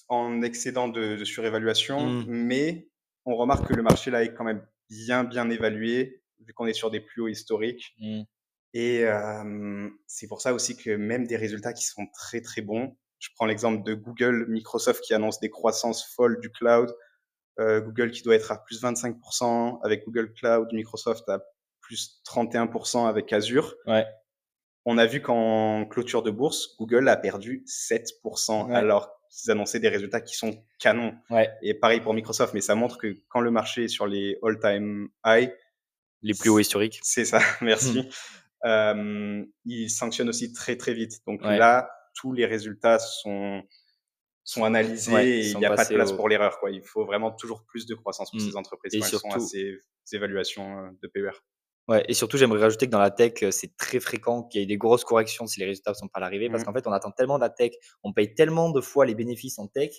en 0.08 0.42
excédent 0.42 0.88
de, 0.88 1.16
de 1.16 1.24
surévaluation, 1.24 2.00
Mm. 2.06 2.24
mais 2.28 2.88
on 3.24 3.36
remarque 3.36 3.68
que 3.68 3.74
le 3.74 3.82
marché 3.82 4.10
là 4.10 4.22
est 4.24 4.34
quand 4.34 4.44
même 4.44 4.64
bien 4.90 5.24
bien 5.24 5.48
évalué, 5.50 6.22
vu 6.48 6.54
qu'on 6.54 6.66
est 6.66 6.72
sur 6.72 6.90
des 6.90 7.00
plus 7.00 7.22
hauts 7.22 7.28
historiques. 7.28 7.94
Et 8.74 9.04
euh, 9.04 9.88
c'est 10.06 10.26
pour 10.26 10.40
ça 10.40 10.52
aussi 10.52 10.76
que 10.76 10.90
même 10.96 11.26
des 11.26 11.36
résultats 11.36 11.72
qui 11.72 11.84
sont 11.84 12.06
très 12.12 12.40
très 12.40 12.60
bons, 12.62 12.96
je 13.18 13.28
prends 13.36 13.46
l'exemple 13.46 13.82
de 13.84 13.94
Google, 13.94 14.46
Microsoft 14.48 15.02
qui 15.02 15.14
annonce 15.14 15.40
des 15.40 15.50
croissances 15.50 16.04
folles 16.14 16.38
du 16.40 16.50
cloud, 16.50 16.94
euh, 17.60 17.80
Google 17.80 18.10
qui 18.10 18.22
doit 18.22 18.34
être 18.34 18.52
à 18.52 18.58
plus 18.62 18.82
25% 18.82 19.80
avec 19.84 20.04
Google 20.04 20.32
Cloud, 20.32 20.68
Microsoft 20.72 21.28
à 21.28 21.40
plus 21.80 22.20
31% 22.26 23.08
avec 23.08 23.32
Azure. 23.32 23.74
Ouais. 23.86 24.06
on 24.84 24.96
a 24.98 25.06
vu 25.06 25.20
qu'en 25.22 25.84
clôture 25.86 26.22
de 26.22 26.30
bourse, 26.30 26.76
Google 26.78 27.08
a 27.08 27.16
perdu 27.16 27.64
7% 27.66 28.68
Ouais. 28.68 28.74
alors 28.74 29.10
qu'ils 29.30 29.50
annonçaient 29.50 29.80
des 29.80 29.88
résultats 29.90 30.20
qui 30.22 30.34
sont 30.36 30.62
canons. 30.78 31.14
Ouais, 31.30 31.50
Et 31.62 31.74
pareil 31.74 32.00
pour 32.00 32.14
Microsoft, 32.14 32.54
mais 32.54 32.60
ça 32.62 32.74
montre 32.74 32.96
que 32.98 33.16
quand 33.28 33.40
le 33.40 33.50
marché 33.50 33.84
est 33.84 33.88
sur 33.88 34.06
les 34.06 34.38
all-time 34.42 35.08
high, 35.26 35.52
les 36.22 36.34
plus 36.34 36.50
hauts 36.50 36.58
historiques. 36.58 36.98
c'est 37.02 37.24
ça, 37.24 37.40
merci, 37.62 38.08
euh, 38.64 39.44
il 39.64 39.88
sanctionne 39.90 40.28
aussi 40.28 40.52
très 40.52 40.76
très 40.76 40.94
vite. 40.94 41.20
Donc 41.26 41.42
Ouais. 41.42 41.58
là, 41.58 41.90
tous 42.14 42.32
les 42.32 42.46
résultats 42.46 42.98
sont 42.98 43.62
sont 44.44 44.64
analysés 44.64 45.12
Ouais, 45.12 45.28
et 45.28 45.38
ils 45.40 45.50
il 45.52 45.58
n'y 45.58 45.66
a 45.66 45.74
pas 45.74 45.84
de 45.84 45.92
place 45.94 46.10
au- 46.12 46.16
pour 46.16 46.26
l'erreur. 46.30 46.58
quoi. 46.58 46.70
Il 46.70 46.82
faut 46.82 47.04
vraiment 47.04 47.30
toujours 47.30 47.64
plus 47.66 47.84
de 47.84 47.94
croissance 47.94 48.30
pour 48.30 48.40
Mm. 48.40 48.48
ces 48.50 48.56
entreprises 48.56 48.94
Et 48.94 48.98
quand 49.00 49.04
elles 49.04 49.10
sont 49.18 49.28
à 49.28 49.38
surtout- 49.40 49.46
ces 49.46 50.16
évaluations 50.16 50.78
euh, 50.86 50.88
de 51.02 51.06
PER. 51.08 51.32
Ouais, 51.86 52.02
et 52.08 52.14
surtout, 52.14 52.38
j'aimerais 52.38 52.60
rajouter 52.60 52.86
que 52.86 52.90
dans 52.90 52.98
la 52.98 53.10
tech, 53.10 53.34
euh, 53.42 53.50
c'est 53.50 53.76
très 53.76 54.00
fréquent 54.00 54.42
qu'il 54.44 54.60
y 54.62 54.64
ait 54.64 54.66
des 54.66 54.78
grosses 54.78 55.04
corrections 55.04 55.46
si 55.46 55.60
les 55.60 55.66
résultats 55.66 55.90
ne 55.90 55.96
sont 55.96 56.08
pas 56.08 56.16
à 56.18 56.20
l'arrivée, 56.20 56.48
parce 56.48 56.62
Mhm. 56.62 56.66
qu'en 56.66 56.72
fait, 56.72 56.86
on 56.86 56.92
attend 56.92 57.10
tellement 57.10 57.36
de 57.36 57.42
la 57.42 57.50
tech, 57.50 57.72
on 58.02 58.14
paye 58.14 58.34
tellement 58.34 58.70
de 58.70 58.80
fois 58.80 59.04
les 59.04 59.14
bénéfices 59.14 59.58
en 59.58 59.66
tech 59.68 59.90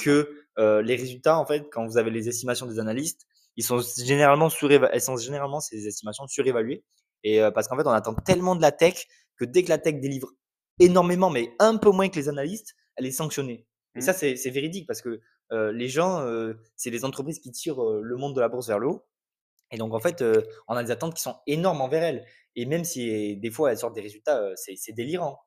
que 0.00 0.28
euh, 0.58 0.82
les 0.82 0.96
résultats, 0.96 1.38
en 1.38 1.46
fait, 1.46 1.68
quand 1.70 1.86
vous 1.86 1.96
avez 1.96 2.10
les 2.10 2.28
estimations 2.28 2.66
des 2.66 2.80
analystes, 2.80 3.26
ils 3.56 3.64
sont 3.64 3.80
généralement 4.04 4.48
elles 4.92 5.00
sont 5.00 5.16
généralement 5.16 5.60
ces 5.60 5.86
estimations 5.86 6.26
surévaluées. 6.26 6.84
Et 7.24 7.40
euh, 7.42 7.50
parce 7.50 7.68
qu'en 7.68 7.76
fait, 7.76 7.86
on 7.86 7.90
attend 7.90 8.14
tellement 8.14 8.56
de 8.56 8.62
la 8.62 8.72
tech 8.72 9.06
que 9.36 9.44
dès 9.44 9.62
que 9.62 9.68
la 9.68 9.78
tech 9.78 10.00
délivre 10.00 10.30
énormément, 10.78 11.30
mais 11.30 11.52
un 11.58 11.76
peu 11.76 11.90
moins 11.90 12.08
que 12.08 12.16
les 12.16 12.28
analystes, 12.28 12.74
elle 12.96 13.06
est 13.06 13.12
sanctionnée. 13.12 13.66
Et 13.94 13.98
Mhm. 13.98 14.02
ça, 14.02 14.12
c'est 14.14 14.50
véridique 14.50 14.86
parce 14.86 15.02
que 15.02 15.20
euh, 15.52 15.70
les 15.72 15.88
gens, 15.88 16.20
euh, 16.20 16.54
c'est 16.76 16.90
les 16.90 17.04
entreprises 17.04 17.38
qui 17.38 17.52
tirent 17.52 17.82
euh, 17.82 18.00
le 18.02 18.16
monde 18.16 18.34
de 18.34 18.40
la 18.40 18.48
bourse 18.48 18.68
vers 18.68 18.78
le 18.78 18.88
haut. 18.88 19.04
Et 19.70 19.78
donc, 19.78 19.94
en 19.94 20.00
fait, 20.00 20.22
on 20.68 20.76
a 20.76 20.82
des 20.84 20.90
attentes 20.90 21.14
qui 21.14 21.22
sont 21.22 21.36
énormes 21.46 21.80
envers 21.80 22.02
elles. 22.02 22.26
Et 22.56 22.66
même 22.66 22.84
si 22.84 23.38
des 23.38 23.50
fois 23.50 23.70
elles 23.70 23.78
sortent 23.78 23.94
des 23.94 24.02
résultats, 24.02 24.52
c'est 24.54 24.92
délirant. 24.92 25.38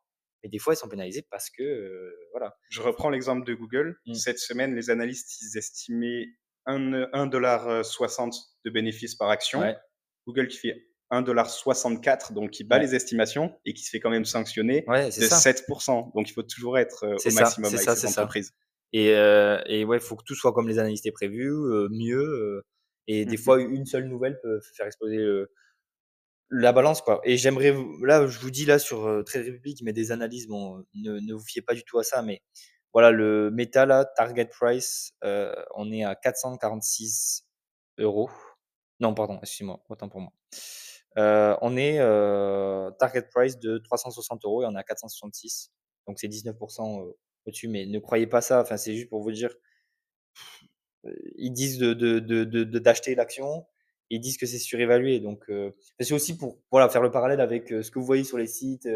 Mais 0.41 0.49
des 0.49 0.57
fois, 0.57 0.73
elles 0.73 0.79
sont 0.79 0.89
pénalisées 0.89 1.21
parce 1.29 1.51
que, 1.51 2.11
voilà. 2.31 2.57
Je 2.69 2.81
reprends 2.81 3.11
l'exemple 3.11 3.45
de 3.45 3.53
Google. 3.53 3.99
Mm. 4.07 4.15
Cette 4.15 4.39
semaine, 4.39 4.75
les 4.75 4.89
analystes 4.89 5.39
ils 5.41 5.57
estimaient 5.59 6.25
1,60$ 6.67 8.31
de 8.65 8.69
bénéfices 8.69 9.15
par 9.15 9.29
action. 9.29 9.59
Ouais. 9.59 9.75
Google 10.27 10.47
qui 10.47 10.57
fait 10.57 10.87
1,64$, 11.11 12.33
donc 12.33 12.49
qui 12.51 12.63
bat 12.63 12.77
Ouais. 12.77 12.83
les 12.83 12.95
estimations 12.95 13.53
et 13.65 13.73
qui 13.73 13.83
se 13.83 13.89
fait 13.91 13.99
quand 13.99 14.09
même 14.09 14.25
sanctionner 14.25 14.83
Ouais, 14.87 15.05
de 15.05 15.11
ça. 15.11 15.37
7%. 15.37 16.11
Donc 16.15 16.29
il 16.29 16.33
faut 16.33 16.41
toujours 16.43 16.77
être 16.79 17.03
euh, 17.05 17.15
au 17.15 17.19
ça, 17.19 17.29
maximum 17.41 17.69
c'est 17.69 17.75
avec 17.77 17.85
ça, 17.89 17.95
ces 17.95 18.07
ça. 18.07 18.27
Et, 18.93 19.11
euh, 19.15 19.61
et 19.67 19.83
ouais, 19.85 19.97
il 19.97 20.03
faut 20.03 20.15
que 20.15 20.23
tout 20.25 20.35
soit 20.35 20.53
comme 20.53 20.67
les 20.67 20.79
analystes 20.79 21.05
aient 21.05 21.11
prévu, 21.11 21.47
euh, 21.49 21.87
mieux. 21.91 22.17
euh, 22.23 22.61
et 23.07 23.25
des 23.25 23.37
Mhm. 23.37 23.43
fois, 23.43 23.61
une 23.61 23.85
seule 23.85 24.05
nouvelle 24.07 24.39
peut 24.41 24.59
faire 24.75 24.87
exploser 24.87 25.17
euh, 25.17 25.51
la 26.49 26.71
balance, 26.73 27.01
quoi. 27.01 27.21
Et 27.23 27.37
j'aimerais, 27.37 27.75
là, 28.03 28.25
je 28.27 28.39
vous 28.39 28.51
dis 28.51 28.65
là 28.65 28.79
sur 28.79 29.05
euh, 29.07 29.23
Trade 29.23 29.45
Republic, 29.47 29.81
mais 29.83 29.93
des 29.93 30.11
analyses, 30.11 30.47
bon, 30.47 30.83
ne, 30.95 31.19
ne 31.19 31.33
vous 31.33 31.43
fiez 31.45 31.61
pas 31.61 31.73
du 31.75 31.83
tout 31.83 31.99
à 31.99 32.03
ça, 32.03 32.21
mais 32.21 32.41
voilà, 32.95 33.11
le 33.11 33.51
Meta 33.51 33.85
là, 33.87 34.05
target 34.05 34.47
price, 34.47 35.13
euh, 35.25 35.53
on 35.75 35.91
est 35.93 36.05
à 36.05 36.15
446 36.15 37.47
euros. 37.99 38.31
Non, 39.01 39.13
pardon, 39.15 39.39
excusez-moi, 39.43 39.83
autant 39.89 40.09
pour 40.09 40.21
moi. 40.21 40.33
Euh, 41.17 41.57
on 41.61 41.77
est 41.77 41.99
euh, 41.99 42.91
target 42.99 43.23
price 43.31 43.59
de 43.59 43.77
360 43.79 44.45
euros 44.45 44.63
et 44.63 44.67
on 44.67 44.75
est 44.75 44.79
à 44.79 44.83
466. 44.83 45.71
Donc 46.07 46.19
c'est 46.19 46.27
19% 46.29 47.01
euh, 47.01 47.13
au-dessus, 47.47 47.67
mais 47.69 47.85
ne 47.87 47.99
croyez 47.99 48.27
pas 48.27 48.41
ça. 48.41 48.61
Enfin, 48.61 48.77
c'est 48.77 48.95
juste 48.95 49.09
pour 49.09 49.21
vous 49.23 49.31
dire. 49.31 49.51
euh, 51.05 51.13
Ils 51.37 51.51
disent 51.51 51.77
de, 51.77 51.93
de, 51.93 52.19
de, 52.19 52.63
d'acheter 52.79 53.15
l'action, 53.15 53.65
ils 54.09 54.19
disent 54.19 54.37
que 54.37 54.45
c'est 54.45 54.59
surévalué. 54.59 55.19
Donc 55.19 55.49
euh, 55.49 55.71
c'est 55.99 56.13
aussi 56.13 56.37
pour 56.37 56.59
voilà 56.71 56.89
faire 56.89 57.01
le 57.01 57.11
parallèle 57.11 57.41
avec 57.41 57.69
ce 57.69 57.89
que 57.91 57.99
vous 57.99 58.05
voyez 58.05 58.23
sur 58.23 58.37
les 58.37 58.47
sites. 58.47 58.87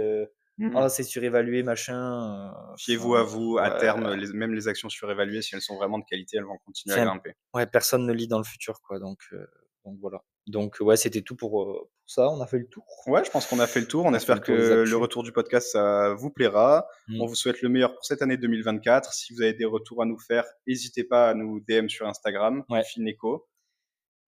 Mhm. 0.60 0.76
Ah, 0.76 0.90
c'est 0.90 1.04
surévalué, 1.04 1.64
machin. 1.64 2.50
euh, 2.52 2.76
Fiez-vous 2.78 3.14
enfin, 3.14 3.22
à 3.22 3.24
vous, 3.24 3.58
à 3.58 3.72
terme, 3.72 4.14
les- 4.14 4.32
même 4.34 4.54
les 4.54 4.68
actions 4.68 4.90
surévaluées, 4.90 5.42
si 5.42 5.56
elles 5.56 5.62
sont 5.62 5.78
vraiment 5.78 5.98
de 6.00 6.04
qualité, 6.06 6.38
elles 6.38 6.44
vont 6.44 6.58
continuer 6.66 6.96
à 7.00 7.06
grimper. 7.06 7.34
Ouais, 7.54 7.66
personne 7.66 8.06
ne 8.06 8.12
lit 8.14 8.28
dans 8.28 8.38
le 8.40 8.44
futur, 8.44 8.82
quoi. 8.82 9.00
Donc, 9.00 9.20
euh, 9.34 9.46
donc 9.86 9.98
voilà. 10.02 10.22
Donc 10.48 10.78
ouais, 10.82 10.98
c'était 10.98 11.22
tout 11.22 11.36
pour, 11.36 11.62
euh, 11.64 11.66
pour 11.66 11.90
ça. 12.08 12.28
On 12.30 12.42
a 12.42 12.48
fait 12.48 12.58
le 12.58 12.68
tour. 12.68 12.84
Ouais, 13.08 13.24
je 13.24 13.30
pense 13.32 13.46
qu'on 13.46 13.60
a 13.60 13.68
fait 13.68 13.80
le 13.80 13.88
tour. 13.88 14.06
On, 14.06 14.14
espère 14.14 14.36
le 14.38 14.42
que 14.42 14.52
le 14.84 14.98
retour 14.98 15.24
du 15.24 15.32
podcast, 15.32 15.72
ça 15.72 16.14
vous 16.16 16.30
plaira. 16.30 16.88
Mm. 17.08 17.22
On 17.22 17.26
vous 17.28 17.36
souhaite 17.36 17.62
le 17.62 17.70
meilleur 17.70 17.94
pour 17.94 18.04
cette 18.04 18.22
année 18.22 18.36
2024. 18.36 19.14
Si 19.14 19.34
vous 19.34 19.42
avez 19.42 19.54
des 19.54 19.66
retours 19.66 20.02
à 20.02 20.06
nous 20.06 20.18
faire, 20.20 20.44
n'hésitez 20.68 21.04
pas 21.06 21.30
à 21.30 21.34
nous 21.36 21.60
DM 21.62 21.88
sur 21.88 22.06
Instagram, 22.08 22.64
Ouais. 22.70 22.84
Fineco. 22.84 23.48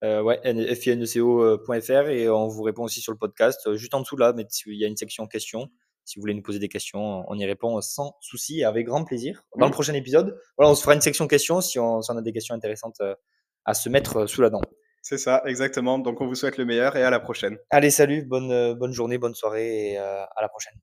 Euh, 0.04 0.22
ouais, 0.24 0.39
fineco.fr 0.76 2.10
et 2.10 2.30
on 2.30 2.48
vous 2.48 2.63
répond 2.63 2.84
aussi 2.84 3.02
sur 3.02 3.12
le 3.12 3.17
podcast. 3.17 3.74
Juste 3.76 3.94
en 3.94 4.00
dessous 4.02 4.17
là, 4.17 4.34
mais 4.34 4.46
il 4.65 4.76
y 4.76 4.86
a 4.86 4.88
une 4.88 4.98
section 4.98 5.28
questions. 5.28 5.70
Si 6.06 6.18
vous 6.18 6.22
voulez 6.22 6.34
nous 6.34 6.42
poser 6.42 6.60
des 6.60 6.68
questions, 6.70 7.24
on 7.28 7.38
y 7.38 7.46
répond 7.46 7.80
sans 7.82 8.16
souci 8.22 8.60
et 8.62 8.64
avec 8.66 8.86
grand 8.86 9.04
plaisir. 9.06 9.44
Dans 9.58 9.66
Mm. 9.66 9.70
le 9.70 9.74
prochain 9.74 9.94
épisode, 9.94 10.40
voilà, 10.58 10.72
on 10.72 10.76
se 10.76 10.82
fera 10.82 10.94
une 10.96 11.02
section 11.02 11.28
questions 11.28 11.62
si 11.62 11.80
on, 11.80 12.02
si 12.02 12.12
on 12.12 12.18
a 12.18 12.22
des 12.22 12.34
questions 12.34 12.56
intéressantes 12.56 13.00
euh, 13.02 13.16
à 13.66 13.74
se 13.74 13.88
mettre 13.90 14.18
euh, 14.22 14.28
sous 14.28 14.42
la 14.42 14.50
dent. 14.50 14.62
C'est 15.04 15.18
ça, 15.18 15.42
exactement. 15.46 15.98
Donc 16.00 16.22
on 16.22 16.28
vous 16.28 16.36
souhaite 16.36 16.58
le 16.58 16.66
meilleur 16.66 16.96
et 16.96 17.04
à 17.04 17.10
la 17.10 17.20
prochaine. 17.20 17.58
Allez, 17.70 17.90
salut, 17.92 18.24
bonne, 18.24 18.52
euh, 18.52 18.76
bonne 18.76 18.94
journée, 18.94 19.18
bonne 19.18 19.34
soirée 19.36 19.92
et 19.94 19.98
à 19.98 20.28
la 20.42 20.50
prochaine. 20.50 20.74